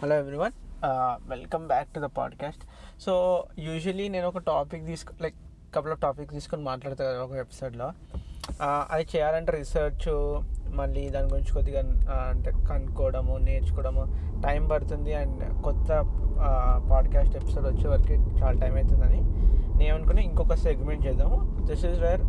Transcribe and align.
Hello 0.00 0.16
everyone 0.16 0.52
welcome 1.30 1.64
back 1.66 1.88
to 1.94 2.00
the 2.04 2.08
podcast 2.18 2.60
so 3.04 3.12
usually 3.58 4.04
నేను 4.14 4.26
ఒక 4.28 4.40
topic 4.50 4.84
తీసుకు 4.86 5.12
like 5.22 5.38
couple 5.74 5.92
of 5.94 6.00
topic 6.00 6.28
తీసుకొని 6.30 6.62
మాట్లాడతా 6.62 7.02
కదా 7.04 7.22
ఒక 7.24 7.34
ఎపిసోడ్లో 7.42 7.88
uh, 8.60 8.82
అది 8.92 9.04
చేయాలంటే 9.12 9.52
రీసెర్చ్ 9.56 10.06
మళ్ళీ 10.78 11.02
దాని 11.10 11.28
గురించి 11.32 11.52
కొద్దిగా 11.56 11.82
uh, 12.12 12.26
అంటే 12.30 12.52
కనుక్కోవడము 12.70 13.34
నేర్చుకోవడము 13.48 14.04
టైం 14.46 14.62
పడుతుంది 14.72 15.14
అండ్ 15.22 15.42
కొత్త 15.66 15.90
uh, 16.44 16.76
పాడ్కాస్ట్ 16.92 17.34
ఎపిసోడ్ 17.36 17.66
వచ్చే 17.66 17.88
వరకు 17.88 18.20
చాలా 18.38 18.54
టైం 18.62 18.76
అవుతుందని 18.76 19.20
నేను 19.80 19.92
అనుకుని 19.96 20.22
ఇంకొక 20.22 20.60
సెగ్మెంట్ 20.66 21.04
చేద్దాము. 21.08 21.40
దిస్ 21.70 21.84
ఇస్ 21.84 22.00
వేర్ 22.06 22.24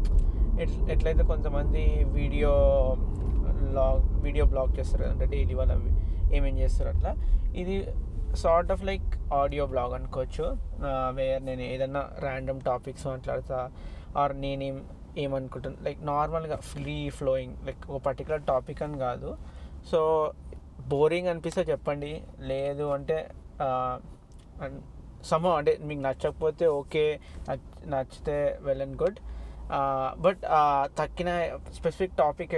ఎట్ 0.61 0.75
ఎట్లయితే 0.91 1.25
కొంతమంది 1.25 1.83
వీడియో 2.11 2.53
లాగ్ 3.73 4.03
వీడియో 4.21 4.45
బ్లాగ్ 4.45 4.73
చేస్తారు 4.79 5.05
అంటే 5.05 5.25
డైలీ 5.25 5.53
వాళ్ళ 5.53 5.71
అవి 5.71 5.91
ఏమేం 6.37 6.55
చేస్తారు 6.63 6.89
అట్లా. 6.93 7.11
ఇది 7.61 7.75
sort 8.43 8.71
of 8.73 8.83
like 8.89 9.09
audio 9.41 9.63
blog 9.73 9.93
అనుకోవచ్చు. 9.97 10.45
వేర్ 11.19 11.41
నేను 11.49 11.63
ఏదన్నా 11.73 12.01
ర్యాండమ్ 12.25 12.59
టాపిక్స్ 12.69 13.05
మాట్లాడతా 13.11 13.59
ఆర్ 14.21 14.33
నేనేం 14.43 14.77
ఏమనుకుంటున్నాను 15.23 15.83
లైక్ 15.87 16.01
నార్మల్గా 16.11 16.57
ఫ్రీ 16.71 16.97
ఫ్లోయింగ్ 17.19 17.55
లైక్ 17.67 17.81
ఒక 17.91 17.99
పర్టికులర్ 18.07 18.43
టాపిక్ 18.51 18.81
అని 18.87 18.99
కాదు. 19.07 19.29
సో 19.91 19.99
బోరింగ్ 20.93 21.29
అనిపిస్తే 21.31 21.63
చెప్పండి. 21.71 22.11
లేదు 22.51 22.85
అంటే 22.97 23.17
సమో 25.31 25.49
అంటే 25.59 25.71
మీకు 25.87 26.01
నచ్చకపోతే 26.05 26.65
ఓకే 26.79 27.03
నచ్చితే 27.93 28.37
వెల్ 28.67 28.83
అండ్ 28.85 28.97
గుడ్ 29.01 29.19
బట్ 30.25 30.43
తక్కిన 30.99 31.29
స్పెసిఫిక్ 31.77 32.15
టాపిక్ 32.21 32.53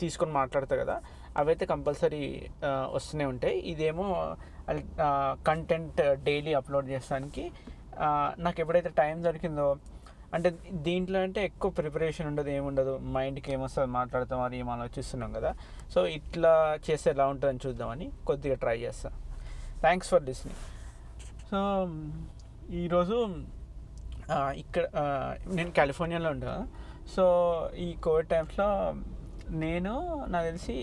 తీసుకొని 0.00 0.32
మాట్లాడతా 0.38 0.76
కదా. 0.82 0.96
అవైతే 1.40 1.64
కంపల్సరీ 1.72 2.24
వస్తూనే 2.96 3.24
ఉంటాయి. 3.32 3.56
ఇదేమో 3.72 4.06
కంటెంట్ 5.48 6.00
డైలీ 6.28 6.52
అప్లోడ్ 6.60 6.88
చేస్తానికి 6.94 7.44
నాకు 8.44 8.58
ఎప్పుడైతే 8.62 8.90
టైం 9.00 9.16
దొరికిందో 9.28 9.66
అంటే 10.36 10.48
దీంట్లో 10.86 11.18
అంటే 11.26 11.40
ఎక్కువ 11.48 11.70
ప్రిపరేషన్ 11.78 12.26
ఉండదు 12.30 12.50
ఏముండదు. 12.58 12.92
మైండ్కి 13.14 13.48
ఏమొస్తుంది 13.54 13.90
మాట్లాడతాం 13.96 14.40
అది 14.44 14.56
ఏం 14.60 14.68
ఆలోచిస్తున్నాం 14.74 15.30
కదా. 15.38 15.50
సో 15.94 16.00
ఇట్లా 16.18 16.52
చేస్తే 16.86 17.08
ఎలా 17.14 17.24
ఉంటుందని 17.32 17.62
చూద్దామని 17.66 18.06
కొద్దిగా 18.30 18.56
ట్రై 18.62 18.76
చేస్తాను 18.84 19.18
థ్యాంక్స్ 19.84 20.10
ఫర్ 20.12 20.24
లిస్నింగ్ 20.28 20.62
సో 21.50 21.60
ఈరోజు 22.82 23.18
ఇక్కడ 24.62 24.84
నేను 25.56 25.70
కాలిఫోర్నియాలో 25.78 26.30
ఉంటాను 26.36 26.64
సో 27.14 27.24
ఈ 27.86 27.88
కోవిడ్ 28.04 28.28
టైమ్స్లో 28.34 28.68
నేను 29.64 29.92
నాకు 30.32 30.46
తెలిసి 30.50 30.76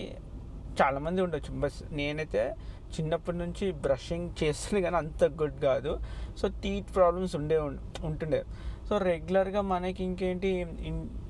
చాలామంది 0.80 1.22
ఉండొచ్చు. 1.22 1.60
బస్ 1.60 1.82
నేనైతే 1.92 2.54
చిన్నప్పటి 2.90 3.38
నుంచి 3.38 3.72
బ్రషింగ్ 3.72 4.30
చేస్తుంది 4.44 4.84
కానీ 4.84 4.96
అంత 4.96 5.24
గుడ్ 5.24 5.60
కాదు. 5.62 5.98
సో 6.38 6.48
టీత్ 6.48 6.96
ప్రాబ్లమ్స్ 6.96 7.36
ఉండే 7.36 7.58
ఉం- 7.58 8.06
ఉంటుండే. 8.06 8.44
సో 8.88 8.98
రెగ్యులర్గా 8.98 9.60
మనకి 9.60 10.04
ఇంకేంటి 10.04 10.66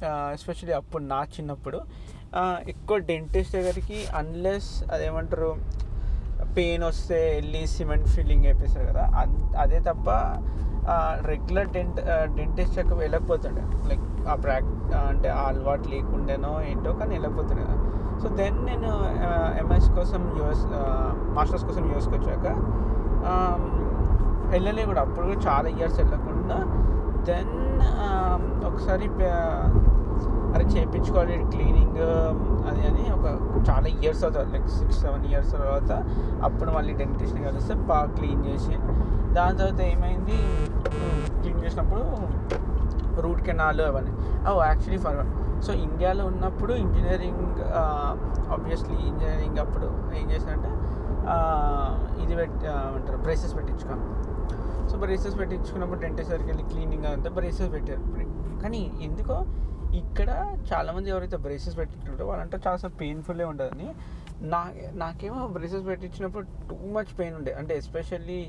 ఎస్పెషల్లీ 0.06 0.74
అప్పుడు 0.74 1.02
నా 1.02 1.22
చిన్నప్పుడు 1.22 1.80
ఎక్కువ 2.68 2.98
డెంటిస్ట్ 2.98 3.54
దగ్గరికి 3.54 4.06
అన్లెస్ 4.06 4.90
అదేమంటారు 4.92 5.56
పెయిన్ 6.56 6.84
వస్తే 6.84 7.34
వెళ్ళి 7.34 7.66
సిమెంట్ 7.66 8.08
ఫిల్లింగ్ 8.08 8.44
వేపిస్తారు 8.44 8.86
కదా 8.86 9.12
అన్- 9.16 9.56
అదే 9.58 9.80
తప్ప 9.80 10.10
రెగ్యులర్ 11.26 11.68
డెంట్ 11.68 11.96
డెంటిస్ట్ 12.36 12.78
చెక్ 12.78 12.88
వెళ్ళకపోతుండే. 12.88 13.88
లైక్ 13.88 14.28
ఆ 14.28 14.34
ప్రాక్ 14.34 14.94
అంటే 14.94 15.28
ఆ 15.28 15.42
అలవాటు 15.42 15.88
లేకుండానో 15.88 16.62
ఏంటో 16.62 16.92
కానీ 16.92 17.18
వెళ్ళకపోతుండే 17.18 17.62
కదా. 17.62 17.99
సో 18.20 18.28
దెన్ 18.40 18.58
నేను 18.68 18.90
ఎంఎస్ 19.62 19.88
కోసం 19.98 20.22
యూఎస్ 20.38 20.64
మాస్టర్స్ 21.36 21.64
కోసం 21.68 21.84
యూఎస్కి 21.90 22.14
వచ్చాక 22.18 22.46
వెళ్ళలే 24.52 24.84
కూడా. 24.90 25.00
అప్పుడు 25.06 25.24
కూడా 25.26 25.40
చాలా 25.48 25.68
ఇయర్స్ 25.78 25.98
వెళ్ళకుండా 26.00 26.58
దెన్ 27.28 27.52
ఒకసారి 28.70 29.06
అరే 30.54 30.64
చేయించుకోవాలి 30.72 31.34
క్లీనింగ్ 31.52 31.98
అది 32.70 32.82
అని 32.88 33.02
ఒక 33.16 33.26
చాలా 33.68 33.88
ఇయర్స్ 33.98 34.22
తర్వాత 34.24 34.46
లైక్ 34.54 34.68
సిక్స్ 34.78 34.98
సెవెన్ 35.02 35.26
ఇయర్స్ 35.30 35.50
తర్వాత 35.56 35.90
అప్పుడు 36.46 36.70
మళ్ళీ 36.76 36.92
డెంటిస్ట్ని 37.00 37.42
కలిస్తే 37.48 37.74
బాగా 37.90 38.08
క్లీన్ 38.16 38.42
చేసి 38.48 38.74
దాని 39.36 39.56
తర్వాత 39.60 39.80
ఏమైంది 39.92 40.38
క్లీన్ 41.40 41.60
చేసినప్పుడు 41.64 42.02
రూట్ 43.24 43.42
కెనాల్ 43.46 43.80
అవన్నీ. 43.86 44.12
ఓ 44.48 44.50
యాక్చువల్లీ 44.70 45.00
ఫర్ 45.04 45.18
సో 45.66 45.70
ఇండియాలో 45.86 46.24
ఉన్నప్పుడు 46.32 46.72
ఇంజనీరింగ్ 46.84 47.58
ఆబ్వియస్లీ 48.54 48.96
ఇంజనీరింగ్ 49.10 49.58
అప్పుడు 49.64 49.88
ఏం 50.20 50.26
చేశానంటే 50.32 50.70
ఇది 52.22 52.34
పెట్టి 52.40 52.66
అంటారు 52.96 53.18
బ్రేసెస్ 53.26 53.54
పెట్టించుకున్నాను. 53.58 54.06
సో 54.90 54.96
బ్రేసెస్ 55.02 55.36
పెట్టించుకున్నప్పుడు 55.40 56.00
డెంటిస్ట్ 56.04 56.30
దగ్గరికి 56.32 56.50
వెళ్ళి 56.52 56.64
క్లీనింగ్ 56.70 57.06
అంతా 57.14 57.30
బ్రేసెస్ 57.38 57.70
పెట్టారు. 57.74 58.04
కానీ 58.62 58.80
ఎందుకో 59.08 59.36
ఇక్కడ 60.00 60.30
చాలామంది 60.70 61.08
ఎవరైతే 61.12 61.38
బ్రేసెస్ 61.44 61.76
పెట్టించుంటారో 61.78 62.26
వాళ్ళంటే 62.30 62.56
చాలా 62.66 62.90
పెయిన్ఫుల్లే 63.02 63.46
ఉండదని. 63.52 63.88
నా 64.52 64.60
నాకేమో 65.02 65.40
బ్రేసెస్ 65.56 65.84
పెట్టించినప్పుడు 65.90 66.44
టూ 66.70 66.76
మచ్ 66.96 67.12
పెయిన్ 67.18 67.34
ఉండే. 67.38 67.52
అంటే 67.60 67.72
ఎస్పెషల్లీ 67.82 68.40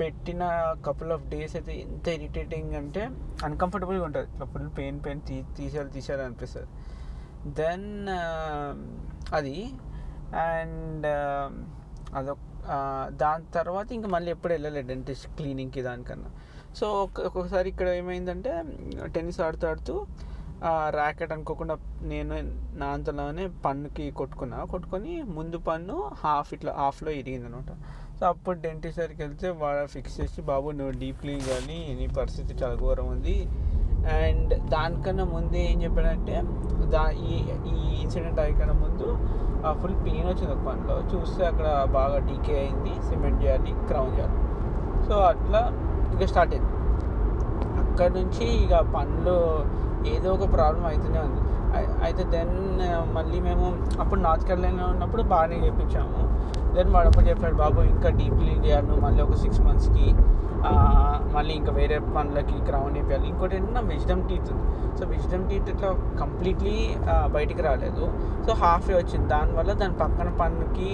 పెట్టిన 0.00 0.74
కపుల్ 0.86 1.12
ఆఫ్ 1.12 1.28
డేస్ 1.28 1.56
అయితే 1.56 1.80
ఎంత 1.80 2.08
ఇరిటేటింగ్ 2.08 2.74
అంటే 2.74 3.08
అన్కంఫర్టబుల్గా 3.44 4.04
ఉంటుంది. 4.04 4.32
ఇట్లా 4.32 4.46
ఫుల్ 4.46 4.68
పెయిన్ 4.78 5.00
పెయిన్ 5.04 5.20
తీ 5.20 5.42
తీసేయాలి 5.56 5.90
తీసేయాలి 5.90 6.24
అనిపిస్తుంది. 6.24 6.66
దెన్ 7.54 8.02
um, 8.02 9.10
అది. 9.34 9.70
అండ్ 10.36 11.06
um, 11.06 11.68
అదొక 12.16 12.38
దాని 13.06 13.52
తర్వాత 13.54 13.92
ఇంకా 13.92 14.08
మళ్ళీ 14.08 14.30
ఎప్పుడు 14.30 14.52
వెళ్ళలేదు 14.52 14.88
డెంటిస్ట్ 14.88 15.36
క్లీనింగ్కి 15.36 15.82
దానికన్నా. 15.82 16.30
సో 16.76 17.02
ఒక్క- 17.02 17.26
ఒక్కొక్కసారి 17.26 17.68
ఇక్కడ 17.68 17.88
ఏమైందంటే 17.88 18.64
టెన్నిస్ 19.04 19.40
ఆడుతూ 19.40 19.68
ఆడుతూ 19.68 20.06
ర్యాకెట్ 20.88 21.32
అనుకోకుండా 21.32 21.78
నేను 22.02 22.34
నా 22.78 22.86
అంతలోనే 22.86 23.48
పన్నుకి 23.48 24.10
కొట్టుకున్నా. 24.10 24.64
కొట్టుకొని 24.64 25.22
ముందు 25.22 25.58
పన్ను 25.58 26.10
హాఫ్ 26.24 26.54
ఇట్లా 26.54 26.72
హాఫ్లో 26.72 27.10
ఇరిగింది 27.10 27.46
అనమాట 27.46 27.76
సో 28.20 28.26
అప్పుడు 28.32 28.56
డెంటిస్ట్ 28.64 28.98
దగ్గరికి 29.00 29.22
వెళ్తే 29.24 29.48
వాడు 29.60 29.84
ఫిక్స్ 29.92 30.14
చేసి 30.20 30.40
బాబు 30.48 30.68
నువ్వు 30.78 30.94
డీప్ 31.02 31.20
క్లీన్ 31.20 31.44
కానీ 31.50 31.76
నీ 31.98 32.06
పరిస్థితి 32.18 32.52
చాలా 32.62 32.74
ఘోరం 32.84 33.06
ఉంది. 33.12 33.36
అండ్ 34.16 34.52
దానికన్నా 34.72 35.24
ముందే 35.36 35.60
ఏం 35.70 35.78
చెప్పాడంటే 35.84 36.34
దా 36.94 37.04
ఈ 37.28 37.36
ఈ 37.70 37.76
ఇన్సిడెంట్ 38.02 38.40
అయ్యకన్నా 38.44 38.74
ముందు 38.82 39.06
ఫుల్ 39.80 39.96
పెయిన్ 40.04 40.28
వచ్చింది 40.30 40.52
ఒక 40.56 40.62
పనిలో. 40.68 40.96
చూస్తే 41.12 41.42
అక్కడ 41.50 41.68
బాగా 41.96 42.18
డీకే 42.28 42.56
అయింది 42.64 42.92
సిమెంట్ 43.08 43.40
చేయాలి 43.44 43.72
క్రౌన్ 43.88 44.12
చేయాలి. 44.18 44.36
సో 45.06 45.16
అట్లా 45.32 45.62
ఇక 46.14 46.28
స్టార్ట్ 46.32 46.52
అయింది. 46.56 46.72
అక్కడ 47.82 48.10
నుంచి 48.20 48.44
ఇక 48.64 48.74
పనులు 48.96 49.38
ఏదో 50.14 50.28
ఒక 50.36 50.48
ప్రాబ్లం 50.56 50.84
అవుతూనే 50.90 51.22
ఉంది. 51.28 51.40
అయితే 52.06 52.22
దెన్ 52.36 52.56
మళ్ళీ 53.16 53.40
మేము 53.48 53.66
అప్పుడు 54.02 54.20
నార్త్ 54.28 54.46
కేరళలో 54.50 54.86
ఉన్నప్పుడు 54.94 55.24
బాగానే 55.32 55.58
చేయించాము 55.64 56.20
దెన్ 56.74 56.90
వాడు 56.94 57.08
అప్పుడు 57.10 57.26
చెప్పాడు 57.30 57.56
బాబు 57.62 57.80
ఇంకా 57.94 58.08
డీప్ 58.18 58.36
క్లీన్ 58.40 58.62
చేయాలి 58.66 59.00
మళ్ళీ 59.06 59.20
ఒక 59.26 59.36
సిక్స్ 59.44 59.62
మంత్స్కి 59.68 60.06
మళ్ళీ 61.34 61.52
ఇంకా 61.58 61.72
వేరే 61.78 61.96
పనులకి 62.16 62.56
గ్రౌండ్ 62.68 62.96
అయిపోయాలి 62.98 63.26
ఇంకోటి 63.30 63.54
ఏంటంటే 63.58 63.82
wisdom 63.92 64.22
teeth 64.30 64.50
so 64.98 65.04
wisdom 65.12 65.44
teeth 65.50 65.68
ఇట్లా 65.72 65.90
కంప్లీట్లీ 66.22 66.74
బయటికి 67.36 67.62
రాలేదు. 67.68 68.04
సో 68.46 68.50
హాఫ్ 68.62 68.86
వే 68.88 68.94
వచ్చింది. 69.00 69.26
దానివల్ల 69.34 69.72
దాని 69.82 69.96
పక్కన 70.02 70.28
పన్నుకి 70.40 70.90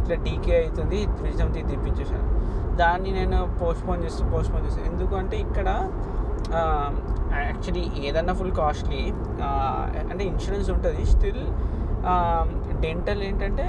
ఇట్లా 0.00 0.18
డీకే 0.26 0.54
అవుతుంది 0.62 1.00
విజ్డమ్ 1.26 1.52
టీత్ 1.56 1.68
తెప్పించేసాను 1.74 2.28
దాన్ని 2.82 3.10
నేను 3.18 3.38
పోస్ట్పోన్ 3.60 4.00
చేస్తూ 4.06 4.24
పోస్ట్పోన్ 4.34 4.64
చేస్తాను 4.66 4.88
ఎందుకంటే 4.92 5.36
ఇక్కడ 5.46 5.68
యాక్చువల్లీ 7.48 7.84
ఏదన్నా 8.08 8.34
ఫుల్ 8.40 8.54
కాస్ట్లీ 8.60 9.02
అంటే 10.10 10.22
ఇన్సూరెన్స్ 10.32 10.68
ఉంటుంది. 10.74 11.02
స్టిల్ 11.14 11.42
డెంటల్ 12.86 13.22
ఏంటంటే 13.28 13.66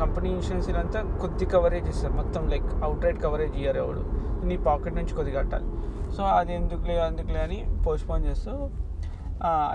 కంపెనీ 0.00 0.28
ఇన్సూరెన్స్ 0.36 0.68
అంతా 0.82 1.00
కొద్ది 1.22 1.46
కవరేజ్ 1.54 1.88
ఇస్తారు. 1.92 2.14
మొత్తం 2.20 2.42
లైక్ 2.52 2.68
అవుట్ 2.86 3.04
రైట్ 3.06 3.20
కవరేజ్ 3.24 3.54
ఇయ్యరు 3.60 3.78
ఎవడు 3.84 4.02
నీ 4.48 4.56
పాకెట్ 4.68 4.96
నుంచి 5.00 5.14
కొద్దిగా 5.18 5.40
కట్టాలి. 5.42 5.68
సో 6.16 6.22
అది 6.38 6.52
ఎందుకులే 6.60 6.96
అందుకులే 7.08 7.40
అని 7.46 7.58
పోస్ట్పోన్ 7.86 8.24
చేస్తూ 8.28 8.52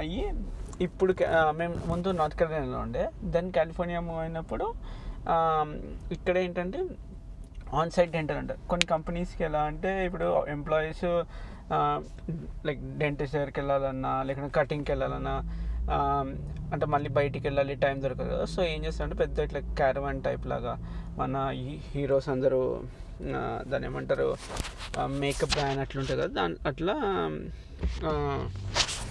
అయ్యి 0.02 0.26
ఇప్పుడు 0.86 1.12
మేము 1.60 1.74
ముందు 1.90 2.10
నార్త్ 2.20 2.36
కెరళలో 2.40 2.80
ఉండే. 2.86 3.04
దెన్ 3.34 3.50
కాలిఫోర్నియా 3.58 4.00
మూవ్ 4.08 4.20
అయినప్పుడు 4.26 4.68
ఇక్కడ 6.16 6.36
ఏంటంటే 6.46 6.80
ఆన్ 7.80 7.92
సైట్ 7.96 8.12
డెంటల్ 8.16 8.40
అంటారు. 8.42 8.62
కొన్ని 8.72 8.86
కంపెనీస్కి 8.94 9.44
ఎలా 9.50 9.62
అంటే 9.72 9.92
ఇప్పుడు 10.08 10.28
ఎంప్లాయీస్ 10.56 11.06
లైక్ 12.68 12.82
డెంటిస్ట్ 13.02 13.36
దగ్గరికి 13.36 13.60
వెళ్ళాలన్నా 13.62 14.14
లేకుంటే 14.30 14.52
కటింగ్కి 14.60 14.92
వెళ్ళాలన్నా 14.94 15.36
అంటే 16.74 16.86
మళ్ళీ 16.94 17.10
బయటికి 17.20 17.44
వెళ్ళాలి 17.48 17.74
టైం 17.76 17.96
దొరకదు 18.04 18.30
కదా. 18.34 18.46
సో 18.54 18.60
ఏం 18.74 18.80
చేస్తారంటే 18.86 19.18
పెద్ద 19.24 19.40
ఇట్లా 19.48 19.62
క్యారవాన్ 19.80 20.20
టైప్ 20.28 20.46
లాగా 20.52 20.74
మన 21.20 21.38
హీరోస్ 21.94 22.30
అందరూ 22.36 22.62
దాని 23.72 23.86
ఏమంటారు 23.90 24.28
మేకప్ 25.24 25.56
బ్యాన్ 25.58 25.80
అట్లా 25.84 26.00
ఉంటుంది 26.02 26.20
కదా 26.22 26.34
దాని 26.40 26.56
అట్లా 26.70 26.96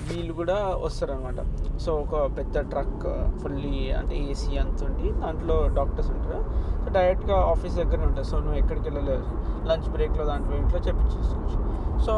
వీళ్ళు 0.09 0.33
కూడా 0.39 0.57
వస్తారనమాట 0.85 1.41
సో 1.85 1.91
ఒక 2.03 2.15
పెద్ద 2.37 2.59
ట్రక్ 2.73 3.03
ఫుల్లీ 3.41 3.75
అంటే 3.99 4.15
ఏసీ 4.31 4.53
అంత 4.63 4.85
ఉండి 4.85 5.09
దాంట్లో 5.23 5.57
డాక్టర్స్ 5.79 6.11
ఉంటారు. 6.15 6.41
సో 6.83 6.89
డైరెక్ట్గా 6.99 7.37
ఆఫీస్ 7.53 7.75
దగ్గర 7.81 8.01
ఉంటుంది 8.07 8.29
సో 8.31 8.39
నువ్వు 8.45 8.59
ఎక్కడికి 8.63 8.87
వెళ్ళలేదు. 8.89 9.27
లంచ్ 9.71 9.89
బ్రేక్లో 9.97 10.25
దాంట్లో 10.31 10.57
ఇంట్లో 10.63 10.81
చెప్పించేసుకోవచ్చు. 10.89 11.59
సో 12.07 12.15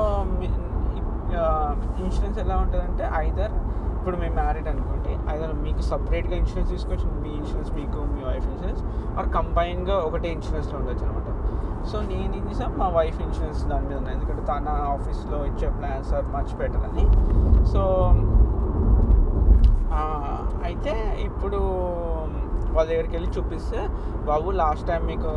ఇన్సూరెన్స్ 2.05 2.39
ఎలా 2.45 2.57
ఉంటుందంటే 2.57 3.05
ఐదర్ 3.27 3.55
ఇప్పుడు 4.03 4.19
మేము 4.21 4.35
మ్యారీడ్ 4.39 4.69
అనుకోండి 4.71 5.13
ఐదర్ 5.33 5.51
మీకు 5.65 5.83
సపరేట్గా 5.89 6.37
ఇన్సూరెన్స్ 6.41 6.71
తీసుకోవచ్చు 6.75 7.09
మీ 7.25 7.33
ఇన్సూరెన్స్ 7.41 7.69
మీకు 7.77 7.99
మీ 8.15 8.23
వైఫ్ 8.29 8.47
ఇన్సూరెన్స్ 8.53 8.81
ఆర్ 9.19 9.29
కంబైన్గా 9.37 9.97
ఒకటే 10.07 10.29
ఇన్సూరెన్స్లో 10.37 10.77
ఉండొచ్చు 10.79 11.05
అనమాట 11.07 11.29
సో 11.91 11.97
నేను 12.09 12.33
ఏం 12.39 12.45
చేసాను 12.49 12.75
మా 12.81 12.89
వైఫ్ 12.97 13.19
ఇన్సూరెన్స్ 13.27 13.61
దాని 13.71 13.87
మీద 13.89 13.97
ఉన్నాయి. 14.01 14.17
ఎందుకంటే 14.17 14.43
తన 14.51 14.75
ఆఫీస్లో 14.95 15.39
ఇచ్చే 15.51 15.69
ప్లాన్స్ 15.79 16.11
ఆర్ 16.19 16.27
మచ్ 16.35 16.53
బెటర్ 16.61 16.85
అని. 16.89 17.05
సో 17.73 17.83
అయితే 20.69 20.95
ఇప్పుడు 21.29 21.61
వాళ్ళ 22.75 22.87
దగ్గరికి 22.91 23.15
వెళ్ళి 23.17 23.31
చూపిస్తే 23.39 23.81
బాబు 24.29 24.51
లాస్ట్ 24.63 24.87
టైం 24.91 25.03
మీకు 25.13 25.33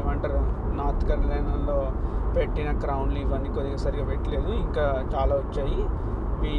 ఏమంటారు 0.00 0.40
నార్త్ 0.80 1.04
కరోలినాలో 1.10 1.80
పెట్టిన 2.36 2.70
క్రౌన్లు 2.84 3.18
ఇవన్నీ 3.24 3.50
కొద్దిగా 3.56 3.80
సరిగా 3.86 4.06
పెట్టలేదు. 4.12 4.50
ఇంకా 4.64 4.86
చాలా 5.14 5.34
వచ్చాయి. 5.42 5.80
మీ 6.42 6.56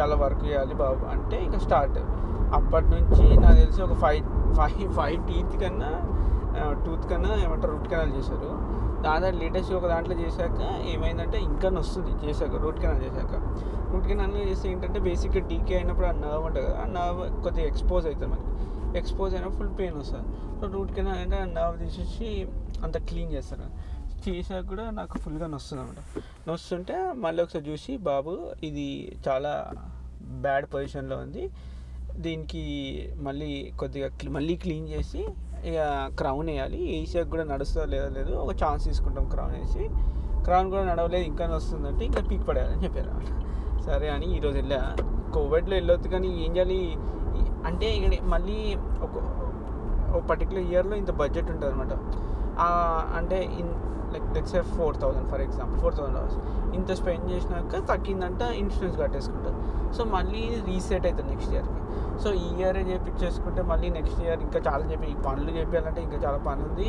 చాలా 0.00 0.14
వర్క్ 0.24 0.42
చేయాలి 0.46 0.74
బాబు 0.74 1.04
అంటే 1.14 1.36
ఇంకా 1.46 1.58
స్టార్ట్ 1.58 1.98
అప్పటి 2.58 2.88
నుంచి 2.94 3.24
నాకు 3.44 3.58
తెలిసి 3.62 3.82
ఒక 3.82 3.94
ఫైవ్ 4.02 4.22
ఫైవ్ 4.58 4.80
ఫైవ్ 4.98 5.18
టీత్ 5.28 5.54
కన్నా 5.62 5.90
టూత్ 6.84 7.04
కన్నా 7.10 7.30
ఏమంటారు 7.44 7.72
రూట్ 7.72 7.88
కెనాల్ 7.92 8.12
చేశారు. 8.16 8.50
దాని 9.04 9.30
లేటెస్ట్ 9.42 9.72
ఒక 9.78 9.86
దాంట్లో 9.86 10.14
చేశాక 10.14 10.60
ఏమైందంటే 10.92 11.38
ఇంకా 11.48 11.68
వస్తుంది 11.78 12.12
చేశాక 12.24 12.54
రూట్ 12.64 12.78
కెనాల్ 12.82 13.00
చేశాక. 13.06 13.34
రూట్ 13.92 14.06
కెనాల్ 14.10 14.34
చేస్తే 14.50 14.66
ఏంటంటే 14.72 15.00
బేసిక్గా 15.06 15.40
డీకే 15.48 15.74
అయినప్పుడు 15.76 16.06
ఆ 16.06 16.12
నర్వ్ 16.24 16.44
ఉంటుంది 16.48 16.66
కదా 16.66 16.76
ఆ 16.82 16.86
నర్వ్ 16.98 17.20
కొద్దిగా 17.44 17.66
ఎక్స్పోజ్ 17.66 18.06
అవుతుంది 18.06 18.30
మనకి. 18.32 18.52
ఎక్స్పోజ్ 18.98 19.34
అయినా 19.34 19.48
ఫుల్ 19.58 19.72
పెయిన్ 19.78 19.96
వస్తుంది. 20.02 20.26
సో 20.60 20.66
రూట్ 20.74 20.92
కెనాల్ 20.92 21.20
అంటే 21.24 21.38
ఆ 21.42 21.46
నర్వ్ 21.58 21.76
తీసేసి 21.82 22.28
అంత 22.84 22.96
క్లీన్ 23.08 23.32
చేస్తారు. 23.32 23.66
చేశాక 24.28 24.62
కూడా 24.72 24.84
నాకు 24.98 25.14
ఫుల్గా 25.24 25.46
నొస్తుంది 25.54 25.80
అనమాట 25.82 26.00
నొస్తుంటే 26.48 26.96
మళ్ళీ 27.24 27.40
ఒకసారి 27.44 27.64
చూసి 27.70 27.92
బాబు 28.08 28.32
ఇది 28.68 28.86
చాలా 29.26 29.52
బ్యాడ్ 30.44 30.66
పొజిషన్లో 30.72 31.16
ఉంది. 31.24 31.44
దీనికి 32.24 32.64
మళ్ళీ 33.26 33.50
కొద్దిగా 33.80 34.08
మళ్ళీ 34.36 34.54
క్లీన్ 34.64 34.88
చేసి 34.94 35.20
ఇక 35.70 35.78
క్రౌన్ 36.20 36.48
వేయాలి. 36.52 36.80
వేసాక 36.92 37.26
కూడా 37.34 37.44
నడుస్తుందో 37.52 37.86
లేదో 37.94 38.08
లేదు. 38.18 38.32
ఒక 38.44 38.52
ఛాన్స్ 38.62 38.84
తీసుకుంటాం 38.88 39.26
క్రౌన్ 39.34 39.54
వేసి. 39.60 39.84
క్రౌన్ 40.46 40.68
కూడా 40.74 40.84
నడవలేదు 40.90 41.26
ఇంకా 41.30 41.44
వస్తుందంటే 41.58 42.02
ఇంకా 42.10 42.20
పీక్ 42.30 42.44
పడేయాలని 42.48 42.82
చెప్పారు 42.86 43.12
సరే 43.86 44.08
అని 44.14 44.26
ఈరోజు 44.38 44.56
వెళ్ళా. 44.62 44.80
కోవిడ్లో 45.36 45.74
వెళ్ళొద్దు 45.78 46.08
కానీ 46.14 46.30
ఏం 46.46 46.50
చేయాలి? 46.56 46.80
అంటే 47.68 47.86
ఇక్కడ 47.98 48.14
మళ్ళీ 48.34 48.58
ఒక 49.06 49.14
ఒక 50.16 50.22
పర్టికులర్ 50.30 50.66
ఇయర్లో 50.70 50.94
ఇంత 51.02 51.12
బడ్జెట్ 51.20 51.48
ఉంటుంది 51.52 51.70
అనమాట 51.72 51.92
అంటే 53.18 53.38
in 53.60 53.72
let's 54.34 54.56
four 54.72 54.96
thousand 54.96 55.28
for 55.30 55.42
example 55.42 55.78
four 55.80 55.94
thousand 55.94 56.16
dollars 56.18 56.38
ఇంత 56.74 56.92
స్పెండ్ 56.92 57.26
చేసినాక 57.30 57.78
తగ్గిందంట 57.88 58.42
ఇన్సూరెన్స్ 58.60 58.96
కట్టేసుకుంటారు 59.00 59.58
సో 59.96 60.04
మళ్ళీ 60.12 60.42
రీసెట్ 60.68 61.06
అవుతుంది 61.06 61.30
నెక్స్ట్ 61.30 61.54
ఇయర్కి 61.54 61.80
సో 62.22 62.30
ఈ 62.38 62.46
ఇయరే 62.54 62.82
చేపించేసుకుంటే 62.88 63.60
మళ్ళీ 63.62 63.88
నెక్స్ట్ 63.90 64.20
ఇయర్ 64.24 64.40
ఇంకా 64.42 64.58
చాలా 64.66 64.84
చెప్పి 64.90 65.06
ఈ 65.06 65.16
పనులు 65.26 65.52
చేపించాలంటే 65.56 66.00
ఇంకా 66.02 66.18
చాలా 66.24 66.38
పని 66.46 66.62
ఉంది 66.62 66.88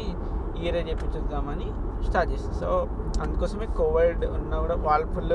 ఈ 0.56 0.62
ఇయరే 0.62 0.82
చేపించేద్దామని 0.90 1.68
స్టార్ట్ 2.08 2.30
చేస్తాం 2.34 2.56
సో 2.62 2.70
అందుకోసమే 3.24 3.68
కోవిడ్ 3.80 4.26
ఉన్నా 4.32 4.58
కూడా 4.60 4.78
వాళ్ళు 4.86 5.08
ఫుల్ 5.14 5.34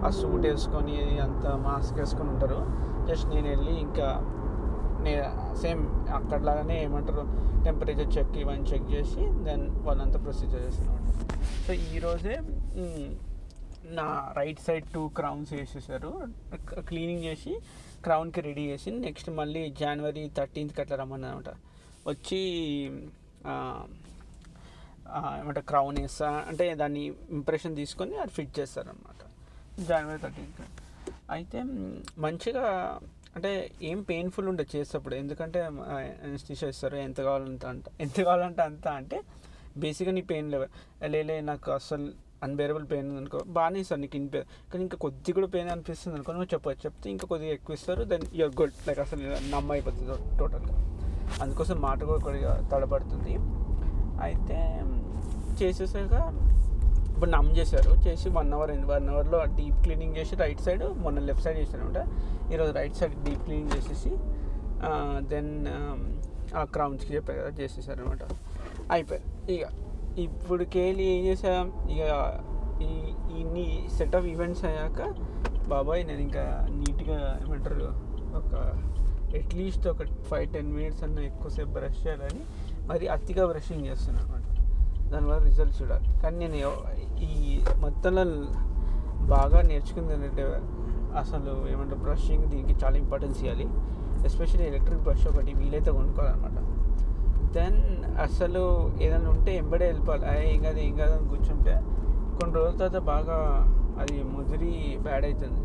ఆ 0.00 0.10
సూట్ 0.18 0.44
వేసుకొని 0.46 0.96
అంత 1.20 1.46
మాస్క్ 1.64 1.96
వేసుకొని 2.00 2.30
ఉంటారు 2.30 2.58
జస్ట్ 3.06 3.28
నేను 3.30 3.48
వెళ్ళి 3.48 3.74
ఇంకా 3.80 4.08
నే 5.04 5.12
సేమ్ 5.62 5.82
అక్కడలాగానే 6.14 6.76
ఏమంటారు 6.84 7.24
టెంపరేచర్ 7.64 8.10
చెక్ 8.16 8.34
ఇవన్నీ 8.38 8.66
చెక్ 8.72 8.88
చేసి 8.92 9.22
దెన్ 9.44 9.64
వాళ్ళంతా 9.86 10.18
ప్రొసీజర్ 10.18 10.62
చేస్తున్నాను 10.66 10.97
సో 11.66 11.72
ఈరోజే 11.94 12.36
నా 13.98 14.06
రైట్ 14.38 14.60
సైడ్ 14.66 14.86
టూ 14.94 15.02
క్రౌన్స్ 15.18 15.50
వేసేసారు. 15.56 16.10
క్లీనింగ్ 16.88 17.24
చేసి 17.28 17.52
క్రౌన్కి 18.04 18.40
రెడీ 18.48 18.64
చేసి 18.70 18.90
నెక్స్ట్ 19.06 19.30
మళ్ళీ 19.40 19.62
జనవరి 19.82 20.22
థర్టీన్త్కి 20.38 20.80
అట్లా 20.82 20.96
రమ్మని 21.02 21.26
అనమాట 21.30 21.50
వచ్చి 22.10 22.40
ఏమంట 25.40 25.60
క్రౌన్ 25.70 25.98
వేస్తా 26.02 26.28
అంటే 26.50 26.64
దాన్ని 26.82 27.04
ఇంప్రెషన్ 27.38 27.76
తీసుకొని 27.80 28.16
అది 28.22 28.32
ఫిట్ 28.38 28.52
చేస్తారనమాట 28.58 29.20
జనవరి 29.88 30.20
థర్టీన్త్ 30.24 30.60
అయితే 31.36 31.58
మంచిగా 32.24 32.66
అంటే 33.36 33.50
ఏం 33.88 33.98
పెయిన్ఫుల్ 34.10 34.46
ఉండదు 34.50 34.70
చేసేటప్పుడు. 34.76 35.14
ఎందుకంటే 35.14 35.60
అనస్థిషియా 36.26 36.68
ఇస్తారు 36.74 36.96
ఎంత 37.08 37.18
కావాలంటే 37.26 37.66
అంత 37.72 37.84
ఎంత 38.04 38.16
కావాలంటే 38.20 38.62
అంత 38.62 38.86
అంటే 39.00 39.18
బేసిక్గా 39.84 40.12
నీ 40.18 40.22
పెయిన్ 40.32 40.48
లేవ 40.54 40.64
లేలే 41.14 41.36
నాకు 41.50 41.70
అసలు 41.78 42.08
అన్బేరబుల్ 42.46 42.84
పెయిన్ 42.90 43.08
అనుకో 43.20 43.38
బాగానే 43.56 43.78
ఇస్తారు 43.84 44.00
నీకు 44.02 44.16
ఇన్పే 44.20 44.42
కానీ 44.72 44.82
ఇంకా 44.86 44.96
కొద్ది 45.04 45.30
కూడా 45.36 45.48
పెయిన్ 45.54 45.70
అనిపిస్తుంది 45.74 46.14
అనుకో 46.16 46.32
నువ్వు 46.36 46.50
చెప్పచ్చు 46.52 46.82
చెప్తే 46.84 47.06
ఇంకా 47.14 47.26
కొద్దిగా 47.32 47.52
ఎక్కువ 47.58 47.78
ఇస్తారు 47.78 48.02
దెన్ 48.12 48.26
యూర్ 48.40 48.52
గుడ్ 48.60 48.76
లైక్ 48.88 49.00
అసలు 49.06 49.22
నమ్మ 49.54 49.68
అయిపోతుంది 49.76 50.18
టోటల్గా. 50.40 50.74
అందుకోసం 51.44 51.76
మాట 51.86 51.98
కూడా 52.10 52.20
కొద్దిగా 52.26 52.52
తడబడుతుంది. 52.72 53.34
అయితే 54.26 54.58
చేసేసాక 55.60 56.14
ఇప్పుడు 57.14 57.30
నమ్ 57.36 57.48
చేశారు 57.58 57.92
చేసి 58.04 58.28
వన్ 58.36 58.50
అవర్ 58.56 58.70
అయింది 58.72 58.88
వన్ 58.92 59.06
అవర్లో 59.12 59.38
డీప్ 59.58 59.78
క్లీనింగ్ 59.84 60.14
చేసి 60.18 60.34
రైట్ 60.42 60.62
సైడ్ 60.66 60.84
మొన్న 61.04 61.24
లెఫ్ట్ 61.28 61.44
సైడ్ 61.46 61.58
చేశారనమాట. 61.62 62.00
ఈరోజు 62.52 62.72
రైట్ 62.78 62.96
సైడ్ 63.00 63.16
డీప్ 63.24 63.42
క్లీనింగ్ 63.46 63.72
చేసేసి 63.76 64.12
దెన్ 65.32 65.50
ఆ 66.60 66.62
క్రౌన్స్కి 66.76 67.10
చెప్పారు 67.16 67.38
కదా 67.40 67.50
చేసేసారనమాట. 67.62 68.22
అయిపోయారు. 68.96 69.26
ఇక 69.54 69.64
ఇప్పటికేళి 70.18 71.04
ఏం 71.14 71.20
చేసాం 71.26 71.66
ఇక 71.94 72.02
ఈ 72.86 72.90
ఇన్ని 73.40 73.66
సెట్ 73.96 74.16
ఆఫ్ 74.18 74.26
ఈవెంట్స్ 74.32 74.64
అయ్యాక 74.64 75.00
బాబాయ్ 75.68 76.02
నేను 76.06 76.22
ఇంకా 76.26 76.44
నీట్గా 76.80 77.18
ఏమంటారు 77.44 77.88
ఒక 78.40 78.54
అట్లీస్ట్ 79.38 79.86
ఒక 79.86 80.02
ఫైవ్ 80.30 80.46
టెన్ 80.52 80.70
మినిట్స్ 80.76 81.02
అన్న 81.04 81.18
ఎక్కువసేపు 81.30 81.70
బ్రష్ 81.70 81.98
చేయాలని 82.04 82.42
మరి 82.90 83.06
అతిగా 83.14 83.44
బ్రషింగ్ 83.46 83.86
చేస్తున్నాను 83.86 84.26
అనమాట 84.26 84.44
దానివల్ల 85.10 85.40
రిజల్ట్ 85.44 85.74
చూడాలి. 85.82 86.08
కానీ 86.22 86.38
నేను 86.38 86.70
ఈ 87.28 87.60
మొత్తంలో 87.84 88.24
బాగా 89.34 89.60
నేర్చుకుంది 89.62 90.12
ఏంటంటే 90.14 90.44
అసలు 91.22 91.52
ఏమంటారు 91.72 92.00
బ్రషింగ్ 92.06 92.44
దీనికి 92.52 92.74
చాలా 92.84 92.96
ఇంపార్టెన్స్ 92.96 93.38
ఇవ్వాలి. 93.44 93.66
ఎస్పెషల్లీ 94.28 94.66
ఎలక్ట్రిక్ 94.66 95.02
బ్రష్ 95.08 95.26
ఒకటి 95.26 95.52
వీలైతే 95.60 95.90
కొనుక్కోవాలన్నమాట. 95.90 96.58
దెన్ 97.54 98.04
అసలు 98.20 98.92
ఏదైనా 99.00 99.30
ఉంటే 99.30 99.56
ఎంబడే 99.56 99.86
వెళ్ళిపోవాలి. 99.86 100.26
"ఆ, 100.26 100.34
ఏం 100.34 100.62
కాదు 100.62 100.78
ఏం 100.78 100.96
కాదు 100.96 101.12
అని 101.12 101.28
కూర్చుంటే 101.28 101.82
కొన్ని 102.40 102.56
రోజుల 102.56 102.78
తర్వాత 102.78 103.02
బాగా 103.02 103.64
అది 104.00 104.22
ముదిరి 104.22 104.98
బ్యాడ్ 105.02 105.24
అవుతుంది. 105.24 105.60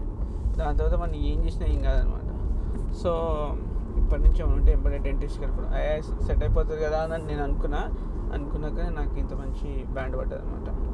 దాని 0.58 0.78
తర్వాత 0.78 1.00
మనం 1.00 1.16
ఏం 1.16 1.46
చేసినా 1.46 1.66
ఏం 1.66 1.84
కాదనమాట. 1.84 2.24
సో 2.94 3.12
ఇప్పటి 4.04 4.22
నుంచి 4.22 4.44
ఉంటే 4.44 4.72
ఎంబడే 4.72 4.98
డెంటిస్ట్కి 4.98 5.46
వెళ్ళిపోవడం. 5.46 5.76
అయ్యా 5.76 6.02
సెట్ 6.02 6.44
అయిపోతుంది 6.44 6.84
కదా 6.84 7.04
అని 7.14 7.28
నేను 7.28 7.44
అనుకున్నా. 7.44 7.78
అనుకున్నాక 8.34 8.80
నాకు 8.80 9.16
ఇంత 9.20 9.34
మంచి 9.34 9.84
బ్యాండ్ 9.84 10.18
పడ్డది 10.18 10.42
అనమాట 10.42 10.94